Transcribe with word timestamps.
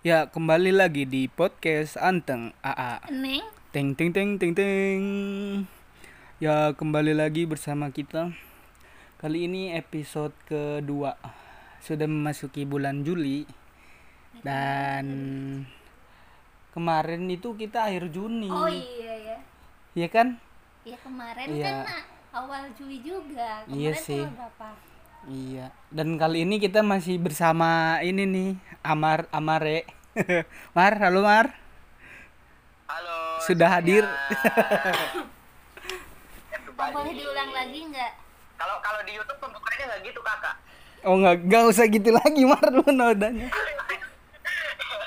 Ya, 0.00 0.32
kembali 0.32 0.72
lagi 0.72 1.04
di 1.04 1.28
podcast 1.28 2.00
Anteng 2.00 2.56
AA. 2.64 3.04
Neng, 3.12 3.44
Teng 3.70 3.92
teng 3.94 4.10
teng 4.10 4.40
teng 4.40 4.52
teng. 4.56 5.02
Ya, 6.40 6.72
kembali 6.72 7.12
lagi 7.12 7.44
bersama 7.44 7.92
kita. 7.92 8.32
Kali 9.20 9.44
ini 9.44 9.76
episode 9.76 10.32
kedua. 10.48 11.20
Sudah 11.84 12.08
memasuki 12.08 12.64
bulan 12.64 13.04
Juli. 13.04 13.44
Dan 14.40 15.06
kemarin 16.72 17.28
itu 17.28 17.52
kita 17.52 17.84
akhir 17.84 18.08
Juni. 18.08 18.48
oh 18.48 18.64
iya 18.66 19.36
ya. 19.36 19.38
Iya 19.92 20.08
kan? 20.08 20.28
Ya 20.80 20.96
kemarin 20.96 21.46
Iya. 21.52 21.84
kan 21.84 22.00
awal 22.32 22.72
Juli 22.72 23.04
juga. 23.04 23.68
Kemarin 23.68 23.76
Iya 23.76 23.92
sih. 24.00 24.24
berapa? 24.24 24.68
Iya. 25.28 25.68
Dan 25.92 26.16
kali 26.16 26.48
ini 26.48 26.56
kita 26.56 26.80
masih 26.80 27.20
bersama 27.20 28.00
ini 28.00 28.24
nih, 28.24 28.50
Amar 28.80 29.28
Amare. 29.34 29.84
Mar, 30.76 30.96
halo 30.96 31.20
Mar. 31.20 31.52
Halo. 32.88 33.18
Sudah 33.44 33.68
hadir. 33.68 34.04
Oh, 36.80 36.88
boleh 36.96 37.12
diulang 37.12 37.52
lagi 37.52 37.76
nggak? 37.92 38.12
Kalau 38.56 38.80
kalau 38.80 39.04
di 39.04 39.12
YouTube 39.12 39.36
pembukanya 39.36 39.84
nggak 39.84 40.00
gitu 40.00 40.20
kakak. 40.24 40.56
Oh 41.04 41.14
nggak, 41.20 41.36
nggak 41.44 41.62
usah 41.68 41.84
gitu 41.92 42.08
lagi 42.24 42.42
Mar 42.48 42.64
lu 42.72 42.84
nodanya. 42.88 43.52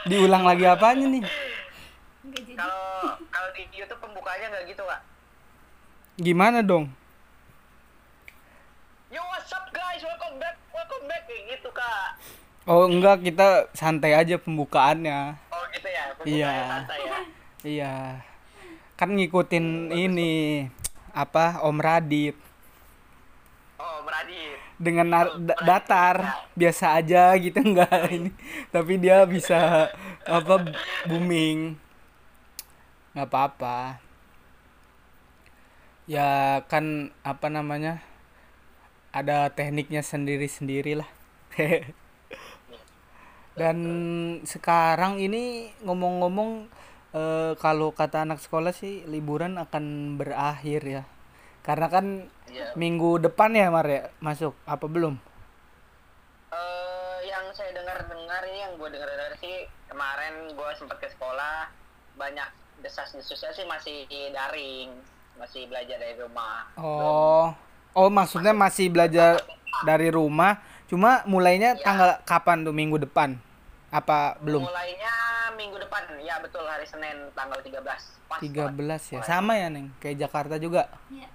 Diulang 0.06 0.46
lagi 0.46 0.70
apanya 0.70 1.18
nih? 1.18 1.24
Kalau 2.54 3.18
kalau 3.34 3.50
di 3.58 3.66
YouTube 3.74 3.98
pembukanya 4.06 4.54
nggak 4.54 4.64
gitu 4.70 4.86
kak. 4.86 5.02
Gimana 6.22 6.62
dong? 6.62 6.94
Oh 12.64 12.88
enggak, 12.88 13.20
kita 13.22 13.68
santai 13.76 14.16
aja 14.16 14.40
pembukaannya. 14.40 15.36
Oh 15.52 15.64
gitu 15.76 15.88
ya, 15.90 16.04
Iya. 16.24 16.52
ya. 16.56 17.18
Iya. 17.64 17.94
Kan 18.96 19.20
ngikutin 19.20 19.92
ini 19.92 20.64
apa 21.12 21.60
Om 21.62 21.78
Radit 21.78 22.34
Oh 23.76 24.02
Beradit. 24.02 24.56
dengan 24.80 25.08
nar- 25.12 25.36
da- 25.38 25.60
datar 25.62 26.16
biasa 26.56 26.98
aja 26.98 27.36
gitu 27.36 27.60
enggak 27.60 27.92
ini. 28.10 28.32
Tapi 28.72 28.94
dia 28.96 29.28
bisa 29.28 29.92
apa 30.24 30.56
booming. 31.04 31.76
nggak 33.14 33.30
apa-apa. 33.30 34.00
Ya 36.08 36.64
kan 36.66 37.12
apa 37.22 37.48
namanya? 37.48 38.00
Ada 39.14 39.52
tekniknya 39.54 40.00
sendiri-sendiri 40.02 40.98
lah. 40.98 41.10
Dan 43.54 43.78
sekarang 44.44 45.22
ini 45.22 45.70
ngomong-ngomong 45.86 46.66
eh, 47.14 47.54
kalau 47.62 47.94
kata 47.94 48.26
anak 48.26 48.42
sekolah 48.42 48.74
sih 48.74 49.06
liburan 49.06 49.62
akan 49.62 50.18
berakhir 50.18 50.82
ya. 50.82 51.04
Karena 51.62 51.88
kan 51.88 52.06
Iya. 52.54 52.76
minggu 52.78 53.18
depan 53.24 53.56
ya 53.56 53.72
Mar 53.74 53.88
ya 53.88 54.10
masuk 54.20 54.54
apa 54.68 54.86
belum? 54.86 55.16
Eh 56.54 57.20
yang 57.26 57.50
saya 57.56 57.74
dengar-dengar 57.74 58.42
ini 58.46 58.60
yang 58.62 58.74
gue 58.78 58.90
dengar-dengar 58.94 59.34
sih 59.42 59.66
kemarin 59.90 60.54
gue 60.54 60.70
sempat 60.78 60.98
ke 61.02 61.10
sekolah 61.10 61.70
banyak 62.14 62.46
desas-desusnya 62.84 63.50
sih 63.56 63.66
masih 63.66 64.06
daring, 64.10 64.92
masih 65.40 65.66
belajar 65.66 65.98
dari 65.98 66.16
rumah. 66.20 66.68
Oh. 66.78 67.50
Oh, 67.94 68.10
maksudnya 68.10 68.58
masih 68.58 68.90
belajar 68.90 69.38
dari 69.86 70.10
rumah. 70.10 70.58
Cuma 70.94 71.26
mulainya 71.26 71.74
Iya. 71.74 71.82
tanggal 71.82 72.10
kapan 72.22 72.62
tuh 72.62 72.70
minggu 72.70 73.02
depan? 73.02 73.42
Apa 73.90 74.38
belum? 74.38 74.62
Mulainya 74.62 75.10
minggu 75.58 75.82
depan, 75.82 76.06
ya 76.22 76.38
betul 76.38 76.62
hari 76.64 76.86
Senin 76.86 77.34
tanggal 77.34 77.58
13. 77.58 78.14
Pas 78.30 78.38
13 78.38 79.02
ya. 79.10 79.18
Mulai. 79.18 79.26
Sama 79.26 79.54
ya, 79.58 79.68
Neng. 79.74 79.90
Kayak 79.98 80.30
Jakarta 80.30 80.62
juga. 80.62 80.86
Ya. 81.10 81.26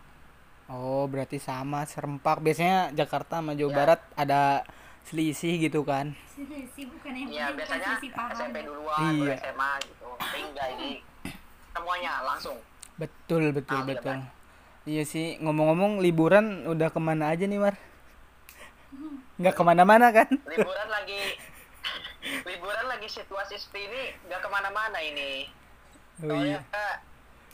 Oh, 0.71 1.11
berarti 1.11 1.43
sama 1.43 1.83
serempak. 1.83 2.39
Biasanya 2.39 2.95
Jakarta 2.95 3.43
sama 3.43 3.59
Jawa 3.59 3.67
Ya. 3.67 3.77
Barat 3.77 4.01
ada 4.15 4.63
selisih 5.03 5.59
gitu 5.59 5.83
kan. 5.83 6.15
sih 6.71 6.87
bukan 6.87 7.11
yang 7.11 7.27
Iya 7.27 7.47
biasanya 7.51 7.99
paham. 8.15 8.31
SMP 8.31 8.57
duluan, 8.63 9.11
Iya. 9.19 9.35
SMA 9.43 9.71
gitu. 9.83 10.07
Tapi 10.15 10.39
enggak 10.45 10.69
ini 10.79 10.91
semuanya 11.75 12.23
langsung. 12.23 12.63
Betul, 12.95 13.51
betul, 13.51 13.75
Ah, 13.75 13.83
udah 13.83 13.91
betul. 13.91 14.17
Iya 14.87 15.03
sih, 15.03 15.35
ngomong-ngomong 15.43 15.99
liburan 15.99 16.63
udah 16.65 16.95
ke 16.95 17.01
mana 17.03 17.35
aja 17.35 17.43
nih, 17.43 17.59
Mar? 17.59 17.75
Nggak 19.39 19.55
ke 19.55 19.63
mana-mana 19.63 20.07
kan? 20.11 20.29
Liburan 20.51 20.89
lagi 20.91 21.23
liburan 22.45 22.87
lagi 22.91 23.09
situasi 23.09 23.55
seperti 23.57 23.87
ini 23.89 24.03
nggak 24.27 24.41
ke 24.43 24.49
mana-mana 24.51 24.99
ini. 24.99 25.47
Oh 26.27 26.43
iya. 26.43 26.61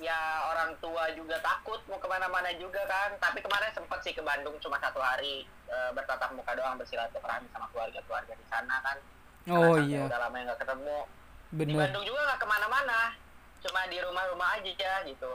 Ya 0.02 0.18
orang 0.50 0.74
tua 0.82 1.06
juga 1.14 1.38
takut 1.38 1.78
mau 1.86 2.00
ke 2.00 2.08
mana-mana 2.08 2.50
juga 2.56 2.82
kan. 2.88 3.14
Tapi 3.20 3.44
kemarin 3.44 3.70
sempet 3.76 4.00
sih 4.02 4.12
ke 4.16 4.24
Bandung 4.24 4.56
cuma 4.58 4.80
satu 4.80 4.98
hari 4.98 5.44
eh, 5.68 5.90
bertatap 5.94 6.32
muka 6.34 6.56
doang 6.56 6.80
bersilaturahmi 6.80 7.46
sama 7.52 7.68
keluarga-keluarga 7.70 8.32
di 8.34 8.46
sana 8.48 8.80
kan. 8.82 8.98
Oh 9.52 9.76
Karena 9.76 9.86
iya, 9.86 10.02
Udah 10.08 10.20
lama 10.24 10.36
nggak 10.40 10.60
ketemu. 10.64 10.98
Di 11.04 11.56
bener. 11.60 11.80
Bandung 11.86 12.04
juga 12.08 12.20
nggak 12.32 12.40
ke 12.40 12.46
mana-mana. 12.48 13.00
Cuma 13.60 13.80
di 13.88 13.96
rumah-rumah 14.00 14.48
aja 14.60 14.92
gitu. 15.04 15.32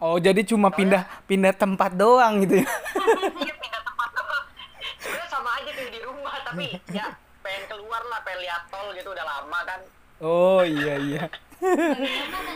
Oh, 0.00 0.16
jadi 0.16 0.40
cuma 0.48 0.72
pindah 0.72 1.04
pindah 1.28 1.52
tempat 1.52 1.92
doang 1.92 2.40
gitu 2.44 2.64
ya. 2.64 2.68
Iya 3.44 3.52
pindah 3.52 3.82
tempat 3.84 4.10
doang. 4.16 4.44
Sebenarnya 4.96 5.28
sama 5.28 5.49
aja 5.60 5.72
kayak 5.76 5.92
di 5.92 6.00
rumah 6.00 6.34
tapi 6.42 6.66
ya 6.96 7.06
pengen 7.40 7.64
keluar 7.68 8.02
lah 8.08 8.20
pengen 8.24 8.40
lihat 8.44 8.62
tol 8.68 8.88
gitu 8.96 9.08
udah 9.12 9.26
lama 9.26 9.58
kan. 9.64 9.80
Oh 10.20 10.62
iya 10.64 10.96
iya. 11.00 11.24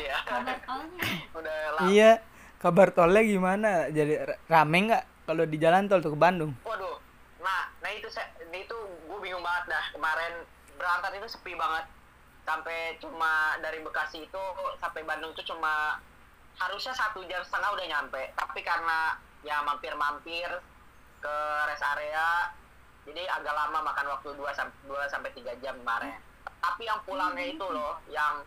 Iya. 0.01 0.17
kabar 0.25 0.57
tolnya? 0.65 1.05
Udah 1.37 1.57
lama. 1.77 1.89
Iya, 1.93 2.11
kabar 2.57 2.89
tolnya 2.97 3.23
gimana? 3.25 3.71
Jadi 3.93 4.17
rame 4.49 4.79
nggak 4.89 5.05
kalau 5.29 5.45
di 5.45 5.57
jalan 5.61 5.89
tol 5.89 6.01
tuh 6.01 6.17
ke 6.17 6.19
Bandung? 6.21 6.57
Waduh. 6.65 6.97
Nah, 7.45 7.69
nah 7.85 7.91
itu 7.93 8.09
saya 8.09 8.33
itu 8.49 8.77
gue 9.09 9.19
bingung 9.21 9.45
banget 9.45 9.77
dah 9.77 9.85
kemarin 9.93 10.33
berangkat 10.81 11.21
itu 11.21 11.29
sepi 11.37 11.53
banget. 11.53 11.85
Sampai 12.45 12.97
cuma 13.01 13.57
dari 13.61 13.81
Bekasi 13.85 14.25
itu 14.25 14.45
sampai 14.81 15.05
Bandung 15.05 15.37
itu 15.37 15.45
cuma 15.49 16.01
harusnya 16.57 16.97
satu 16.97 17.21
jam 17.29 17.45
setengah 17.45 17.77
udah 17.77 17.87
nyampe. 17.89 18.23
Tapi 18.37 18.61
karena 18.65 19.21
ya 19.45 19.61
mampir-mampir 19.65 20.49
ke 21.21 21.37
rest 21.69 21.85
area 21.85 22.53
jadi 23.05 23.23
agak 23.29 23.53
lama 23.53 23.79
makan 23.85 24.07
waktu 24.17 24.29
2 24.33 24.49
sampai 24.57 24.79
2 24.89 25.13
sampai 25.13 25.31
3 25.37 25.61
jam 25.61 25.77
kemarin. 25.77 26.17
Tapi 26.65 26.83
yang 26.89 27.01
pulangnya 27.05 27.45
itu 27.45 27.67
loh 27.69 28.01
yang 28.09 28.41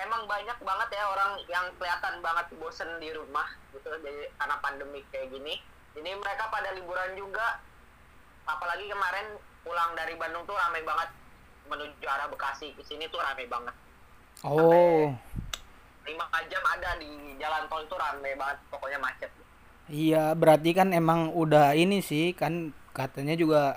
emang 0.00 0.24
banyak 0.24 0.56
banget 0.64 0.88
ya 0.96 1.04
orang 1.04 1.32
yang 1.52 1.68
kelihatan 1.76 2.24
banget 2.24 2.46
bosen 2.56 2.88
di 2.96 3.12
rumah 3.12 3.44
gitu 3.76 3.92
jadi 4.00 4.32
karena 4.40 4.56
pandemi 4.64 5.04
kayak 5.12 5.28
gini. 5.28 5.60
Jadi 5.92 6.08
mereka 6.16 6.48
pada 6.48 6.72
liburan 6.72 7.12
juga 7.20 7.60
apalagi 8.48 8.88
kemarin 8.88 9.36
pulang 9.62 9.92
dari 9.92 10.16
Bandung 10.16 10.48
tuh 10.48 10.56
ramai 10.56 10.80
banget 10.82 11.12
menuju 11.68 12.06
arah 12.08 12.26
Bekasi 12.32 12.72
ke 12.72 12.82
sini 12.88 13.06
tuh 13.12 13.20
ramai 13.20 13.44
banget. 13.44 13.76
Oh, 14.42 15.12
lima 16.02 16.24
jam 16.50 16.64
ada 16.66 16.98
di 16.98 17.36
jalan 17.38 17.68
tol 17.68 17.84
itu 17.84 17.94
ramai 17.94 18.32
banget 18.34 18.58
pokoknya 18.72 18.98
macet. 18.98 19.30
iya 19.92 20.32
berarti 20.32 20.72
kan 20.72 20.94
emang 20.94 21.30
udah 21.34 21.76
ini 21.76 22.00
sih 22.00 22.32
kan 22.32 22.72
katanya 22.92 23.34
juga 23.36 23.76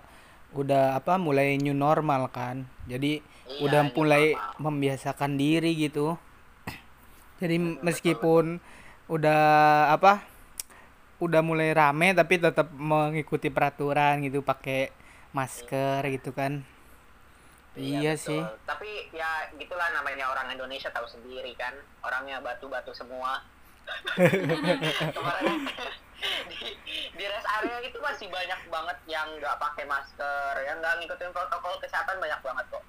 udah 0.55 0.95
apa 0.95 1.19
mulai 1.19 1.59
new 1.59 1.75
normal 1.75 2.31
kan. 2.31 2.63
Jadi 2.87 3.19
Iya, 3.45 3.61
udah 3.61 3.81
mulai 3.93 4.33
normal. 4.33 4.57
membiasakan 4.57 5.37
diri 5.37 5.77
gitu. 5.77 6.17
Jadi 7.41 7.55
meskipun 7.83 8.57
udah 9.05 9.41
apa 9.93 10.25
udah 11.21 11.39
mulai 11.45 11.69
rame 11.71 12.11
tapi 12.17 12.41
tetap 12.41 12.73
mengikuti 12.73 13.47
peraturan 13.53 14.25
gitu 14.25 14.41
pakai 14.41 14.89
masker 15.31 16.01
gitu 16.09 16.33
kan. 16.33 16.65
Iya, 17.75 18.15
sih. 18.15 18.39
betul. 18.39 18.55
Tapi 18.65 18.89
ya 19.11 19.51
gitulah 19.59 19.91
namanya 19.91 20.31
orang 20.31 20.47
Indonesia 20.55 20.87
tahu 20.89 21.05
sendiri 21.05 21.51
kan. 21.59 21.75
Orangnya 22.01 22.39
batu-batu 22.39 22.95
semua. 22.95 23.43
Kemarin 24.15 25.67
di, 26.49 26.57
di 27.15 27.25
rest 27.27 27.47
area 27.61 27.77
itu 27.85 27.97
masih 28.01 28.27
banyak 28.31 28.61
banget 28.71 28.97
yang 29.05 29.27
nggak 29.37 29.57
pakai 29.61 29.85
masker, 29.85 30.53
yang 30.65 30.79
nggak 30.81 31.03
ngikutin 31.03 31.31
protokol 31.35 31.75
kesehatan 31.83 32.17
banyak 32.17 32.39
banget 32.41 32.65
kok. 32.71 32.83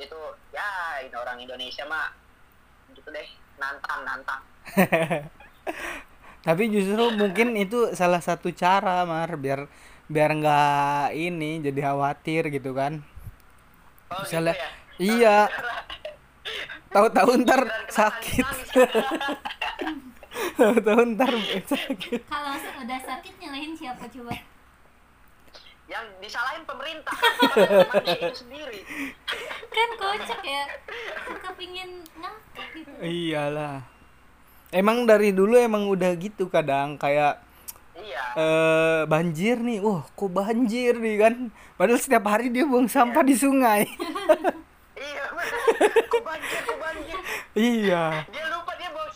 Itu 0.00 0.20
ya 0.52 1.00
ini 1.04 1.14
orang 1.16 1.38
Indonesia 1.40 1.84
mah 1.88 2.12
gitu 2.92 3.08
deh 3.12 3.28
nantang 3.60 4.00
nantang. 4.02 4.42
Tapi 6.46 6.72
justru 6.72 7.12
mungkin 7.14 7.52
itu 7.52 7.92
salah 7.92 8.24
satu 8.24 8.48
cara 8.56 9.04
Mar 9.04 9.36
biar 9.36 9.68
biar 10.10 10.30
nggak 10.40 11.14
ini 11.14 11.60
jadi 11.60 11.80
khawatir 11.92 12.48
gitu 12.48 12.72
kan. 12.72 13.04
Oh, 14.10 14.24
Misalnya 14.24 14.56
gitu 14.56 14.64
ya? 14.64 14.70
iya 14.98 15.36
tahu-tahu 16.90 17.46
ntar 17.46 17.62
sakit. 17.92 18.48
tahu-tahu 20.60 21.00
ntar 21.16 21.32
sakit. 21.64 22.20
Kalau 22.28 22.52
udah 22.84 23.00
sakit 23.00 23.34
nyalahin 23.40 23.72
siapa 23.72 24.04
coba? 24.12 24.36
yang 25.90 26.06
disalahin 26.22 26.62
pemerintah 26.62 27.18
bukan 27.18 27.82
manusia 27.90 28.30
itu 28.30 28.36
sendiri 28.46 28.80
kan 29.74 29.88
kocak 29.98 30.42
ya 30.46 30.64
suka 31.26 31.50
pingin 31.58 32.06
ngakak 32.14 32.66
gitu 32.78 32.90
Iyalah. 33.02 33.82
Emang 34.70 35.02
dari 35.02 35.34
dulu 35.34 35.58
emang 35.58 35.90
udah 35.90 36.14
gitu 36.14 36.46
kadang 36.46 36.94
kayak 36.94 37.42
iya 37.98 38.22
eh 38.38 39.00
banjir 39.10 39.58
nih. 39.58 39.82
Wah, 39.82 40.06
kok 40.14 40.30
banjir 40.30 40.94
nih 40.94 41.16
kan. 41.18 41.34
Padahal 41.74 41.98
setiap 41.98 42.22
hari 42.30 42.54
dia 42.54 42.62
buang 42.62 42.86
sampah 42.86 43.26
di 43.26 43.34
sungai. 43.34 43.82
iya 44.94 45.24
kok 46.06 46.22
banjir 46.22 46.60
kok 46.62 46.78
banjir 46.78 47.18
iya. 47.58 48.04
dia 48.30 48.46
lupa 48.46 48.69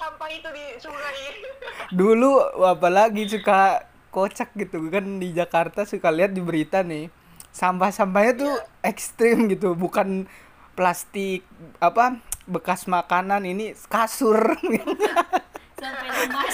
sampah 0.05 0.29
itu 0.29 0.49
di 0.53 0.65
sungai. 0.77 1.21
Dulu 1.99 2.33
apalagi 2.61 3.25
suka 3.25 3.89
kocak 4.13 4.53
gitu. 4.53 4.85
Kan 4.93 5.17
di 5.17 5.33
Jakarta 5.33 5.89
suka 5.89 6.13
lihat 6.13 6.37
di 6.37 6.45
berita 6.45 6.85
nih. 6.85 7.09
Sampah-sampahnya 7.55 8.33
tuh 8.35 8.55
ekstrim 8.83 9.47
gitu, 9.47 9.79
bukan 9.79 10.27
plastik 10.75 11.47
apa 11.81 12.21
bekas 12.45 12.85
makanan. 12.85 13.49
Ini 13.49 13.73
kasur. 13.89 14.37
sampai 15.85 16.09
rumah 16.09 16.49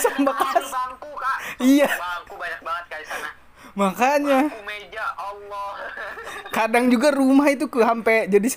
bangku 0.59 1.11
kak. 1.15 1.39
Iya. 1.63 1.87
bangku 1.87 2.35
banyak 2.35 2.61
banget 2.67 2.85
kak 2.91 2.99
di 2.99 3.07
sana. 3.07 3.31
Makanya. 3.79 4.41
Bangku 4.51 4.63
meja 4.67 5.05
Allah. 5.15 5.71
Kadang 6.57 6.91
juga 6.91 7.15
rumah 7.15 7.47
itu 7.47 7.71
ke 7.71 7.79
sampai 7.79 8.27
jadi 8.27 8.49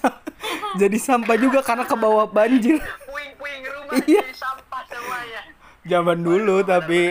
jadi 0.74 0.98
sampah 0.98 1.38
juga 1.38 1.62
karena 1.62 1.86
ke 1.86 1.94
bawah 1.94 2.26
banjir. 2.26 2.82
puing-puing 3.06 3.64
rumah 3.70 3.94
Iya. 4.10 4.26
jadi 4.26 4.34
sampah 4.34 4.73
semuanya 4.86 5.42
Zaman 5.84 6.20
dulu 6.20 6.56
Waduh, 6.58 6.70
tapi 6.70 7.02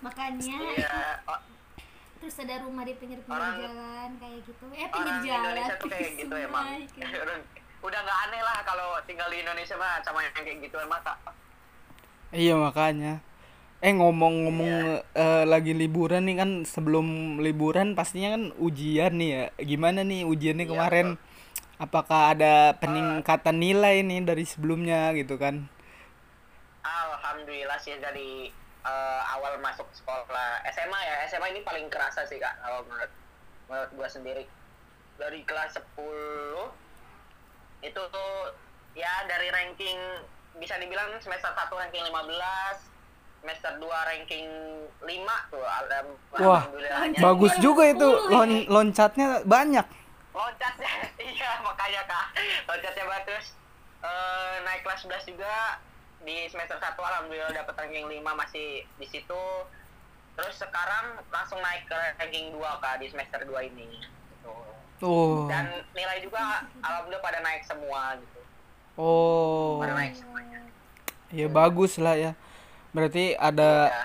makanya 0.00 0.56
iya 0.72 1.20
oh, 1.24 1.38
terus 2.16 2.34
ada 2.38 2.64
rumah 2.64 2.82
di 2.82 2.94
pinggir-pinggir 2.96 3.36
Orang- 3.36 3.60
jalan 3.60 4.10
kayak 4.16 4.38
gitu 4.42 4.64
eh 4.72 4.86
pinggir 4.86 5.12
orang 5.12 5.20
jalan 5.22 5.42
Indonesia 5.44 5.74
tuh 5.76 5.88
kayak 5.88 6.10
gitu 6.16 6.34
emang 6.34 6.64
Orang- 7.22 7.46
udah 7.82 7.98
nggak 7.98 8.18
aneh 8.24 8.40
lah 8.40 8.58
kalau 8.62 8.88
tinggal 9.04 9.28
di 9.28 9.38
Indonesia 9.38 9.74
mah 9.74 9.98
sama 10.00 10.22
yang 10.22 10.32
kayak 10.34 10.58
gitu 10.60 10.76
emang 10.76 11.02
kak 11.02 11.18
iya 12.32 12.54
makanya. 12.56 13.20
Eh 13.82 13.92
ngomong-ngomong 13.92 14.72
eh, 15.12 15.44
lagi 15.44 15.74
liburan 15.74 16.24
nih 16.24 16.36
kan 16.38 16.50
sebelum 16.62 17.06
liburan 17.42 17.92
pastinya 17.92 18.32
kan 18.32 18.54
ujian 18.56 19.18
nih 19.18 19.28
ya. 19.28 19.44
Gimana 19.60 20.00
nih 20.00 20.22
ujiannya 20.24 20.64
Iya, 20.64 20.72
kemarin? 20.72 21.06
Apakah 21.76 22.32
ada 22.32 22.78
peningkatan 22.78 23.58
nilai 23.58 24.00
nih 24.00 24.22
dari 24.22 24.46
sebelumnya 24.46 25.10
gitu 25.12 25.34
kan? 25.36 25.66
Alhamdulillah 26.82 27.78
sih 27.78 27.94
dari 27.96 28.50
eh, 28.82 29.22
awal 29.30 29.58
masuk 29.58 29.86
sekolah 29.92 30.26
SMA 30.68 31.00
ya. 31.00 31.14
SMA 31.26 31.50
ini 31.50 31.62
paling 31.62 31.86
kerasa 31.86 32.26
sih 32.26 32.36
kak 32.36 32.58
kalau 32.58 32.82
menurut 32.84 33.12
menurut 33.66 33.90
gua 33.94 34.08
sendiri. 34.08 34.44
Dari 35.14 35.46
kelas 35.46 35.78
10 35.78 35.94
itu 37.82 38.02
tuh 38.02 38.34
ya 38.92 39.26
dari 39.26 39.48
ranking 39.50 39.98
bisa 40.56 40.76
dibilang 40.76 41.14
semester 41.18 41.48
1 41.48 41.70
ranking 41.72 42.04
15 42.04 42.92
semester 43.42 43.72
2 43.74 43.90
ranking 44.06 44.46
5 45.02 45.50
tuh 45.50 45.62
Wah, 46.38 46.62
Bagus 47.18 47.54
juga 47.58 47.82
itu. 47.86 48.08
Lon- 48.28 48.66
loncatnya 48.66 49.42
banyak. 49.42 49.86
loncatnya 50.32 50.90
iya 51.30 51.60
makanya 51.60 52.02
kak. 52.08 52.26
Loncatnya 52.66 53.04
bagus. 53.04 53.52
Eh, 54.02 54.54
naik 54.64 54.82
kelas 54.82 55.06
11 55.06 55.30
juga 55.30 55.78
di 56.22 56.46
semester 56.46 56.76
1 56.76 56.94
alhamdulillah 56.94 57.50
dapat 57.52 57.74
ranking 57.76 58.06
5 58.06 58.22
masih 58.22 58.68
di 58.96 59.06
situ 59.06 59.42
terus 60.32 60.54
sekarang 60.56 61.18
langsung 61.28 61.58
naik 61.58 61.84
ke 61.84 61.98
ranking 62.16 62.54
2 62.54 62.62
kak 62.78 62.98
di 62.98 63.06
semester 63.06 63.42
2 63.42 63.68
ini 63.68 64.00
gitu. 64.00 64.54
Oh. 65.02 65.50
dan 65.50 65.66
nilai 65.92 66.22
juga 66.22 66.62
alhamdulillah 66.78 67.20
pada 67.20 67.42
naik 67.42 67.62
semua 67.62 68.14
gitu 68.16 68.40
Oh. 68.94 69.80
pada 69.80 69.94
naik 69.94 70.14
semuanya 70.14 70.62
Ya 71.32 71.48
bagus 71.48 71.96
lah 71.96 72.12
ya. 72.12 72.36
Berarti 72.92 73.32
ada 73.32 73.88
Ya. 73.88 74.04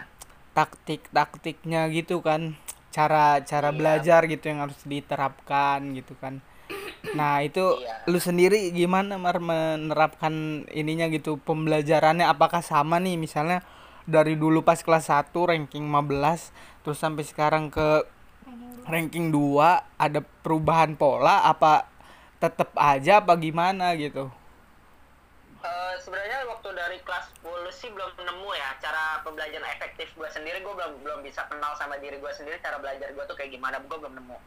taktik-taktiknya 0.56 1.92
gitu 1.92 2.24
kan. 2.24 2.56
Cara-cara 2.90 3.70
Iya. 3.70 3.76
belajar 3.76 4.22
gitu 4.26 4.48
yang 4.48 4.64
harus 4.64 4.80
diterapkan 4.88 5.92
gitu 5.92 6.16
kan. 6.16 6.40
Nah, 7.18 7.42
itu 7.42 7.82
Iya. 7.82 8.06
lu 8.06 8.20
sendiri 8.22 8.70
gimana 8.72 9.18
Mar 9.18 9.42
menerapkan 9.42 10.64
ininya 10.70 11.10
gitu 11.10 11.42
pembelajarannya? 11.42 12.30
Apakah 12.30 12.62
sama 12.62 13.02
nih? 13.02 13.18
Misalnya 13.18 13.66
dari 14.06 14.38
dulu 14.38 14.62
pas 14.64 14.80
kelas 14.80 15.10
1 15.10 15.44
ranking 15.50 15.84
15 15.84 16.54
terus 16.86 17.02
sampai 17.02 17.26
sekarang 17.28 17.68
ke 17.68 18.06
ranking 18.88 19.36
2 19.36 19.84
ada 20.00 20.24
perubahan 20.24 20.96
pola 20.96 21.44
apa 21.44 21.92
tetap 22.40 22.72
aja 22.80 23.20
apa 23.20 23.36
gimana 23.36 23.92
gitu. 24.00 24.32
Eh, 25.60 25.94
sebenarnya 26.00 26.48
waktu 26.48 26.70
dari 26.72 26.98
kelas 27.04 27.28
10 27.44 27.68
sih 27.74 27.90
belum 27.92 28.16
nemu 28.16 28.50
ya 28.56 28.78
cara 28.80 29.20
pembelajaran 29.28 29.68
efektif 29.76 30.08
gue 30.16 30.30
sendiri. 30.32 30.64
Gue 30.64 30.72
belum 30.72 31.04
belum 31.04 31.20
bisa 31.26 31.44
kenal 31.52 31.76
sama 31.76 32.00
diri 32.00 32.16
gue 32.16 32.32
sendiri 32.32 32.62
cara 32.64 32.80
belajar 32.80 33.12
gue 33.12 33.24
tuh 33.28 33.36
kayak 33.36 33.52
gimana. 33.52 33.82
Gue 33.84 33.98
belum 34.00 34.16
nemu 34.16 34.38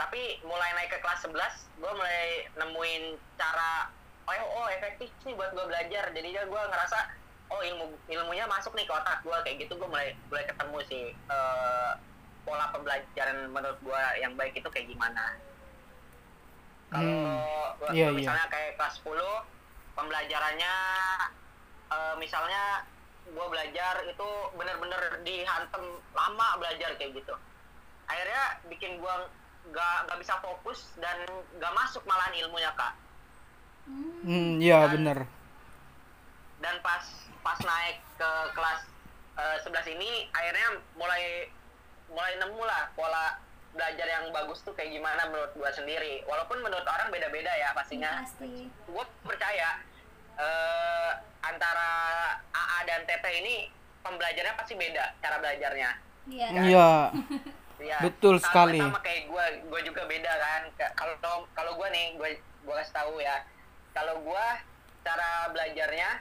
tapi 0.00 0.40
mulai 0.48 0.72
naik 0.80 0.96
ke 0.96 0.98
kelas 1.04 1.28
11 1.28 1.36
gue 1.76 1.92
mulai 1.92 2.48
nemuin 2.56 3.20
cara 3.36 3.92
oh, 4.24 4.64
oh 4.64 4.66
efektif 4.72 5.12
nih 5.28 5.36
buat 5.36 5.52
gue 5.52 5.64
belajar 5.68 6.08
jadinya 6.16 6.42
gue 6.48 6.62
ngerasa 6.72 6.98
oh 7.52 7.60
ilmu 7.60 7.84
ilmunya 8.08 8.48
masuk 8.48 8.72
nih 8.72 8.88
ke 8.88 8.94
otak 8.96 9.20
gue 9.20 9.36
kayak 9.44 9.56
gitu 9.68 9.76
gue 9.76 9.88
mulai 9.92 10.16
mulai 10.32 10.44
ketemu 10.48 10.78
sih 10.88 11.04
eh, 11.12 11.92
pola 12.48 12.72
pembelajaran 12.72 13.52
menurut 13.52 13.76
gue 13.84 14.02
yang 14.24 14.32
baik 14.40 14.56
itu 14.56 14.68
kayak 14.72 14.88
gimana 14.88 15.36
kalau 16.90 17.06
Hmm. 17.80 17.96
Iya, 17.96 18.12
iya. 18.12 18.14
misalnya 18.14 18.46
kayak 18.52 18.76
kelas 18.76 19.00
10 19.02 19.14
pembelajarannya 19.96 20.74
eh, 21.90 22.14
misalnya 22.20 22.84
gue 23.30 23.46
belajar 23.46 23.94
itu 24.04 24.28
bener-bener 24.58 25.02
dihantem 25.22 25.84
lama 26.12 26.48
belajar 26.58 26.98
kayak 26.98 27.14
gitu 27.14 27.34
akhirnya 28.10 28.58
bikin 28.66 28.98
gue 28.98 29.14
nggak 29.70 29.96
nggak 30.04 30.18
bisa 30.18 30.34
fokus 30.38 30.78
dan 30.96 31.16
nggak 31.56 31.72
masuk 31.72 32.02
malahan 32.04 32.34
ilmunya 32.36 32.70
kak. 32.74 32.92
Hmm, 33.86 34.22
Hmm, 34.22 34.50
iya 34.58 34.84
Dan- 34.84 34.92
bener. 34.94 35.18
dan 36.60 36.76
pas 36.78 37.00
pas 37.40 37.56
naik 37.58 37.96
ke 38.14 38.30
kelas 38.52 38.80
eh, 39.34 39.56
11 39.62 39.86
ini 39.90 40.10
akhirnya 40.30 40.68
mulai 40.92 41.48
mulai 42.06 42.36
nemu 42.36 42.60
lah 42.60 42.92
pola 42.92 43.40
belajar 43.70 44.04
yang 44.04 44.28
bagus 44.28 44.60
tuh 44.60 44.74
kayak 44.74 44.90
gimana 44.90 45.24
menurut 45.26 45.54
gua 45.54 45.70
sendiri. 45.70 46.20
Walaupun 46.24 46.58
menurut 46.58 46.84
orang 46.84 47.08
beda-beda 47.08 47.48
ya 47.50 47.70
pastinya. 47.70 48.20
Pasti. 48.20 48.66
Gue 48.84 49.04
percaya 49.22 49.78
eh, 50.36 51.10
antara 51.40 51.90
AA 52.50 52.78
dan 52.84 53.00
TT 53.04 53.24
ini 53.36 53.70
pembelajarannya 54.00 54.56
pasti 54.56 54.74
beda 54.74 55.14
cara 55.18 55.38
belajarnya. 55.38 55.90
Iya. 56.26 56.46
Iya. 56.60 56.90
ya, 57.80 57.98
Betul 58.00 58.36
sama- 58.36 58.44
sekali. 58.68 58.78
sama 58.78 59.00
kayak 59.00 59.22
gue 59.26 59.44
gue 59.66 59.80
juga 59.82 60.02
beda 60.04 60.32
kan 60.32 60.62
Ka- 60.74 60.92
kalau 60.94 61.16
kalau 61.50 61.72
gue 61.74 61.88
nih 61.88 62.06
gue 62.14 62.30
gue 62.38 62.74
kasih 62.76 62.94
tahu 62.94 63.18
ya 63.18 63.40
kalau 63.90 64.14
gue 64.18 64.46
cara 65.00 65.48
belajarnya 65.48 66.20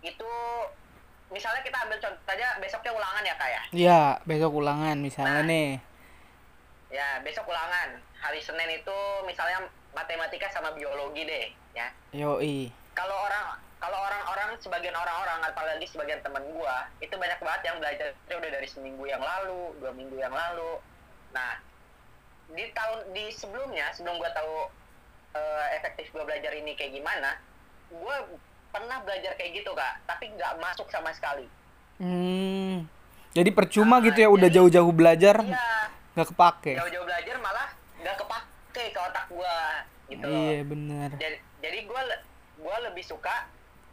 itu 0.00 0.30
misalnya 1.28 1.60
kita 1.60 1.76
ambil 1.78 1.98
contoh 1.98 2.24
saja 2.24 2.56
besoknya 2.56 2.88
ulangan 2.90 3.22
ya 3.22 3.34
kak 3.34 3.50
ya 3.50 3.62
Iya, 3.70 4.00
besok 4.24 4.52
ulangan 4.54 4.96
misalnya 4.96 5.42
Nah. 5.42 5.46
nih. 5.46 5.70
ya 6.88 7.20
besok 7.20 7.44
ulangan 7.44 7.88
hari 8.16 8.40
Senin 8.40 8.70
itu 8.74 8.98
misalnya 9.22 9.60
matematika 9.92 10.48
sama 10.48 10.72
biologi 10.72 11.20
deh 11.22 11.46
ya 11.70 11.84
Yoi. 12.10 12.72
kalau 12.92 13.12
orang 13.20 13.60
kalau 13.78 13.98
orang-orang 14.00 14.58
sebagian 14.58 14.92
orang-orang 14.92 15.38
apalagi 15.44 15.86
sebagian 15.86 16.18
teman 16.18 16.42
gua 16.50 16.90
itu 16.98 17.12
banyak 17.12 17.38
banget 17.38 17.62
yang 17.64 17.76
belajar 17.78 18.06
udah 18.28 18.50
dari 18.50 18.66
seminggu 18.66 19.04
yang 19.04 19.20
lalu 19.20 19.74
dua 19.78 19.92
minggu 19.92 20.16
yang 20.16 20.30
lalu 20.30 20.82
nah 21.30 21.62
di 22.48 22.64
tahun 22.72 23.12
di 23.12 23.30
sebelumnya 23.30 23.92
sebelum 23.92 24.16
gua 24.16 24.30
tahu 24.32 24.54
eh, 25.32 25.66
efektif 25.74 26.10
gua 26.10 26.24
belajar 26.24 26.50
ini 26.52 26.74
kayak 26.74 26.90
gimana 26.92 27.38
gua 27.88 28.26
pernah 28.68 29.00
belajar 29.00 29.32
kayak 29.34 29.52
gitu 29.56 29.70
kak 29.72 30.04
tapi 30.04 30.28
nggak 30.30 30.58
masuk 30.58 30.86
sama 30.88 31.10
sekali 31.12 31.46
Hmm. 31.98 32.86
Jadi 33.28 33.50
percuma 33.50 33.98
Ah, 33.98 34.00
gitu 34.00 34.18
ya 34.18 34.30
udah 34.30 34.46
jauh-jauh 34.48 34.92
belajar 34.92 35.42
iya 35.42 35.90
nggak 36.14 36.30
kepake. 36.30 36.72
jauh-jauh 36.74 37.02
belajar 37.02 37.34
malah 37.38 37.68
nggak 37.98 38.16
kepake 38.16 38.84
ke 38.90 38.98
otak 39.00 39.26
gua 39.28 39.58
gitu. 40.06 40.22
Iya 40.24 40.62
bener. 40.62 41.10
jadi 41.16 41.36
jadi 41.58 41.78
gue 41.84 42.02
gua 42.56 42.76
lebih 42.86 43.02
suka 43.02 43.50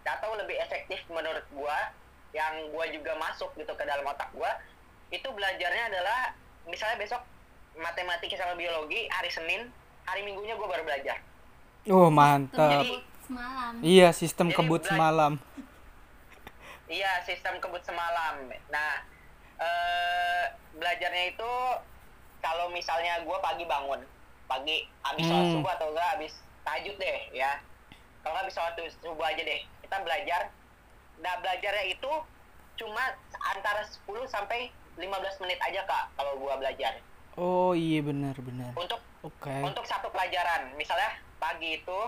atau 0.07 0.35
lebih 0.35 0.55
efektif 0.55 1.01
menurut 1.07 1.43
gua 1.51 1.91
yang 2.31 2.69
gua 2.69 2.85
juga 2.87 3.15
masuk 3.15 3.49
gitu 3.55 3.69
ke 3.69 3.83
dalam 3.83 4.05
otak 4.05 4.29
gua 4.31 4.53
itu 5.09 5.25
belajarnya 5.25 5.89
adalah 5.89 6.33
misalnya 6.63 6.97
besok 6.97 7.21
matematika 7.75 8.35
sama 8.35 8.53
biologi 8.53 9.09
hari 9.09 9.27
Senin 9.27 9.67
hari 10.03 10.21
Minggunya 10.21 10.53
gua 10.53 10.69
baru 10.69 10.83
belajar 10.83 11.17
Oh 11.85 12.09
mantap. 12.09 12.81
Jadi- 12.81 13.01
semalam 13.21 13.73
Iya 13.79 14.09
sistem 14.11 14.47
Jadi 14.47 14.55
kebut 14.55 14.81
semalam. 14.83 15.33
iya 16.85 17.17
sistem 17.19 17.57
kebut 17.57 17.81
semalam 17.81 18.37
nah 18.69 19.01
eh, 19.57 20.45
belajarnya 20.71 21.33
itu 21.33 21.51
kalau 22.39 22.69
misalnya 22.69 23.17
gua 23.21 23.41
pagi 23.41 23.65
bangun 23.65 23.97
pagi 24.45 24.85
habis 25.01 25.25
sholat 25.25 25.41
Hmm. 25.43 25.53
subuh 25.57 25.71
atau 25.73 25.87
enggak 25.89 26.09
habis 26.11 26.33
tahajud 26.61 26.93
deh 26.95 27.19
ya 27.33 27.57
kalau 28.21 28.37
nggak 28.37 28.47
bisa 28.47 28.61
waktu 28.61 28.81
subuh 28.95 29.25
aja 29.25 29.41
deh 29.41 29.61
kita 29.85 30.01
belajar 30.01 30.49
nah 31.15 31.37
belajarnya 31.39 31.85
itu 31.87 32.11
cuma 32.75 33.03
antara 33.47 33.85
10 33.85 34.01
sampai 34.27 34.67
15 34.97 35.05
menit 35.41 35.59
aja 35.61 35.85
kak 35.85 36.05
kalau 36.13 36.35
gua 36.35 36.57
belajar 36.57 36.97
Oh 37.35 37.75
iya 37.75 37.99
benar 37.99 38.31
benar. 38.39 38.71
untuk 38.73 38.99
Oke. 39.21 39.51
untuk 39.61 39.83
satu 39.83 40.07
pelajaran 40.09 40.71
misalnya 40.75 41.13
pagi 41.35 41.79
itu 41.79 41.99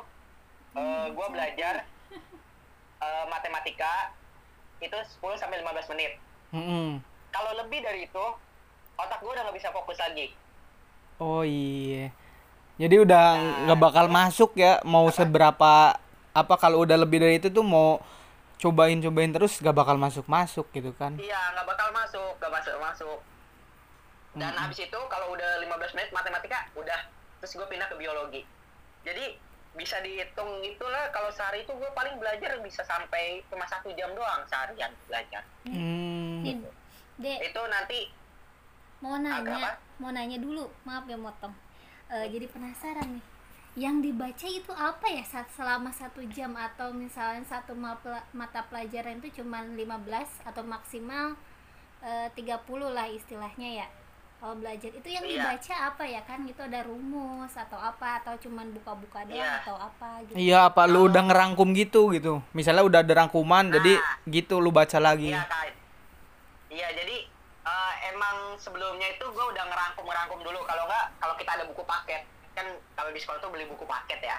eh, 0.74 1.06
gua 1.12 1.28
belajar 1.30 1.84
eh, 3.00 3.26
matematika 3.28 4.12
itu 4.80 4.94
10 4.94 5.38
sampai 5.38 5.62
15 5.62 5.92
menit 5.94 6.12
Mm-mm. 6.52 7.00
kalau 7.30 7.52
lebih 7.58 7.80
dari 7.80 8.06
itu 8.06 8.26
otak 8.96 9.20
gua 9.20 9.32
udah 9.34 9.44
nggak 9.48 9.58
bisa 9.58 9.70
fokus 9.72 9.96
lagi 9.98 10.34
Oh 11.18 11.42
iya. 11.42 12.14
Jadi 12.78 13.02
udah 13.02 13.26
nggak 13.66 13.80
bakal 13.82 14.06
masuk 14.06 14.54
ya 14.54 14.78
mau 14.86 15.10
seberapa 15.10 15.98
apa 16.38 16.54
kalau 16.62 16.86
udah 16.86 16.98
lebih 17.02 17.18
dari 17.18 17.42
itu 17.42 17.50
tuh 17.50 17.66
mau 17.66 17.98
cobain 18.62 19.02
cobain 19.02 19.34
terus 19.34 19.58
gak 19.58 19.74
bakal 19.74 19.98
masuk 19.98 20.26
masuk 20.30 20.70
gitu 20.74 20.94
kan? 20.98 21.18
iya 21.18 21.54
nggak 21.54 21.66
bakal 21.66 21.90
masuk 21.94 22.38
nggak 22.38 22.52
masuk 22.54 22.76
masuk 22.78 23.20
dan 24.38 24.54
habis 24.54 24.78
itu 24.78 25.00
kalau 25.10 25.34
udah 25.34 25.66
15 25.66 25.98
menit 25.98 26.10
matematika 26.14 26.70
udah. 26.78 27.02
Terus 27.42 27.52
gue 27.58 27.68
pindah 27.70 27.90
ke 27.90 27.96
biologi. 27.98 28.42
Jadi 29.02 29.34
bisa 29.78 30.02
dihitung 30.02 30.62
itulah 30.66 31.10
kalau 31.14 31.30
sehari 31.30 31.66
itu 31.66 31.74
gue 31.74 31.90
paling 31.94 32.18
belajar 32.18 32.58
bisa 32.66 32.82
sampai 32.82 33.46
cuma 33.50 33.66
satu 33.70 33.94
jam 33.98 34.14
doang 34.14 34.46
seharian 34.46 34.94
belajar. 35.10 35.42
Hmm. 35.66 36.46
Din, 36.46 36.66
Dek, 37.18 37.50
itu 37.50 37.62
nanti 37.70 38.00
mau 39.02 39.18
nanya, 39.22 39.78
mau 40.02 40.10
nanya 40.10 40.38
dulu, 40.42 40.70
maaf 40.86 41.06
ya 41.06 41.18
motong. 41.18 41.54
Eh, 42.10 42.26
jadi 42.34 42.50
penasaran 42.50 43.22
nih, 43.22 43.24
yang 43.78 44.02
dibaca 44.02 44.48
itu 44.50 44.74
apa 44.74 45.06
ya 45.06 45.22
saat 45.22 45.54
selama 45.54 45.94
satu 45.94 46.26
jam 46.28 46.50
atau 46.58 46.90
misalnya 46.90 47.46
satu 47.46 47.78
mata 48.34 48.62
pelajaran 48.66 49.22
itu 49.22 49.38
cuma 49.38 49.62
15 49.62 49.78
atau 50.44 50.66
maksimal 50.66 51.38
eh, 52.02 52.30
30 52.34 52.58
lah 52.90 53.06
istilahnya 53.06 53.86
ya. 53.86 53.88
Kalau 54.38 54.54
belajar 54.54 54.90
itu 54.92 55.10
yang 55.10 55.26
Iya. 55.26 55.34
dibaca 55.36 55.76
apa 55.88 56.04
ya 56.06 56.22
kan 56.22 56.46
gitu 56.46 56.62
ada 56.62 56.86
rumus 56.86 57.54
atau 57.54 57.74
apa 57.76 58.22
atau 58.22 58.38
cuman 58.38 58.70
buka-buka 58.72 59.26
doang 59.26 59.38
Iya. 59.38 59.62
atau 59.62 59.76
apa 59.76 60.10
gitu. 60.24 60.38
Iya 60.38 60.60
apa 60.68 60.86
lu 60.86 61.06
udah 61.06 61.24
ngerangkum 61.26 61.74
gitu 61.74 62.14
gitu? 62.14 62.42
Misalnya 62.54 62.82
udah 62.82 63.02
ada 63.02 63.14
rangkuman 63.16 63.70
jadi 63.72 63.98
Nah. 63.98 64.18
gitu 64.28 64.58
lu 64.58 64.70
baca 64.70 64.98
lagi. 64.98 65.34
iya 65.34 65.42
iya 66.68 66.88
jadi 66.94 67.18
eh, 67.64 67.94
emang 68.08 68.58
sebelumnya 68.58 69.10
itu 69.12 69.26
gue 69.26 69.46
udah 69.48 69.64
ngerangkum 69.66 70.02
ngerangkum 70.04 70.40
dulu 70.40 70.60
kalau 70.64 70.86
nggak 70.86 71.06
kalau 71.18 71.34
kita 71.34 71.52
ada 71.54 71.66
buku 71.66 71.82
paket 71.84 72.22
kan 72.58 72.66
kalau 72.98 73.14
di 73.14 73.22
sekolah 73.22 73.38
tuh 73.38 73.54
beli 73.54 73.70
buku 73.70 73.86
paket 73.86 74.18
ya 74.20 74.38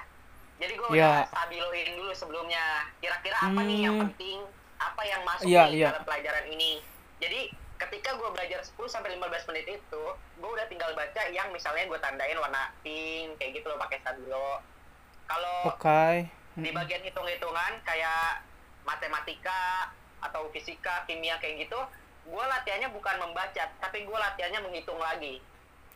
jadi 0.59 0.75
gue 0.75 0.89
Iya. 0.91 1.23
udah 1.23 1.31
stabiloin 1.31 1.91
dulu 1.95 2.11
sebelumnya 2.13 2.65
kira-kira 2.99 3.39
apa 3.39 3.61
nih 3.63 3.79
yang 3.81 3.95
Hmm. 3.95 4.03
penting 4.11 4.39
apa 4.79 5.03
yang 5.05 5.23
masuk 5.23 5.47
Iya, 5.47 5.63
nih 5.65 5.75
iya. 5.77 5.89
dalam 5.95 6.05
pelajaran 6.05 6.45
ini 6.51 6.73
jadi 7.19 7.41
ketika 7.79 8.11
gue 8.13 8.29
belajar 8.29 8.59
10 8.61 8.91
sampai 8.91 9.15
15 9.15 9.47
menit 9.47 9.67
itu 9.71 10.03
gue 10.35 10.51
udah 10.51 10.67
tinggal 10.67 10.91
baca 10.93 11.23
yang 11.31 11.47
misalnya 11.49 11.87
gue 11.87 11.99
tandain 11.99 12.35
warna 12.37 12.75
pink 12.83 13.39
kayak 13.39 13.55
gitu 13.55 13.71
loh 13.71 13.79
pakai 13.79 14.03
stabilo 14.03 14.59
kalau 15.25 15.71
Oke. 15.71 16.27
di 16.57 16.71
bagian 16.73 17.03
hitung-hitungan 17.05 17.79
kayak 17.85 18.43
matematika 18.83 19.93
atau 20.19 20.51
fisika, 20.51 21.07
kimia 21.07 21.39
kayak 21.39 21.63
gitu, 21.63 21.79
gue 22.25 22.45
latihannya 22.49 22.91
bukan 22.91 23.17
membaca, 23.21 23.71
tapi 23.79 24.03
gue 24.03 24.19
latihannya 24.19 24.65
menghitung 24.65 24.99
lagi. 24.99 25.39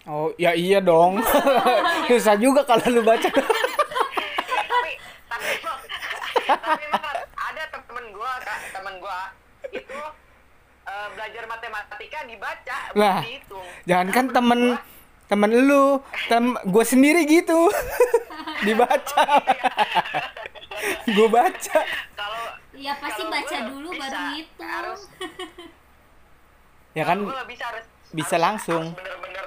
Oh 0.04 0.34
ya 0.34 0.50
iya 0.52 0.78
dong. 0.78 1.22
Susah 2.10 2.34
juga 2.34 2.62
kalau 2.62 2.82
lu 2.90 3.02
baca. 3.02 3.28
tapi 4.72 4.90
tapi 5.30 5.50
tapi 6.44 6.84
ada 7.32 7.62
temen 7.70 8.04
gue, 8.10 8.32
kak, 8.40 8.58
temen 8.72 8.94
gue 8.98 9.20
itu 9.72 9.98
eh, 10.84 11.06
belajar 11.12 11.44
matematika 11.46 12.18
dibaca, 12.24 12.78
Nah, 12.92 13.22
dihitung. 13.22 13.66
Jangan 13.84 14.08
kan 14.08 14.26
Karena 14.26 14.34
temen 14.34 14.60
menurut 14.68 14.90
temen 15.24 15.50
lu, 15.64 15.86
tem 16.28 16.44
gue 16.60 16.84
sendiri 16.84 17.22
gitu. 17.24 17.70
Dibaca. 18.66 19.22
gue 21.04 21.28
baca. 21.28 21.78
gua, 21.78 21.94
kalau 22.12 22.42
Iya 22.72 22.92
pasti 22.96 23.22
kalau 23.22 23.32
baca 23.32 23.56
gua 23.56 23.68
dulu 23.68 23.88
bisa, 23.88 24.02
baru 24.02 24.18
ngitung. 24.28 24.66
Harus, 24.68 25.00
Ya 26.92 27.04
kan 27.04 27.18
gua 27.22 27.44
bisa 27.44 27.64
harus 27.64 27.86
bisa 28.10 28.34
harus- 28.34 28.42
langsung. 28.42 28.84
harus 28.84 28.98
bener-bener 28.98 29.46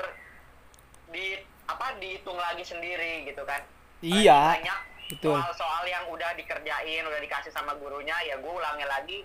di 1.15 1.39
apa 1.65 1.95
dihitung 1.97 2.35
lagi 2.35 2.67
sendiri 2.67 3.23
gitu 3.23 3.47
kan 3.47 3.63
Iya, 4.03 4.59
banyak 4.59 4.79
soal-soal 5.23 5.87
yang 5.87 6.03
udah 6.11 6.35
dikerjain 6.35 7.07
udah 7.07 7.21
dikasih 7.23 7.49
sama 7.55 7.71
gurunya 7.79 8.13
ya 8.27 8.35
gue 8.35 8.51
ulangi 8.51 8.85
lagi 8.85 9.19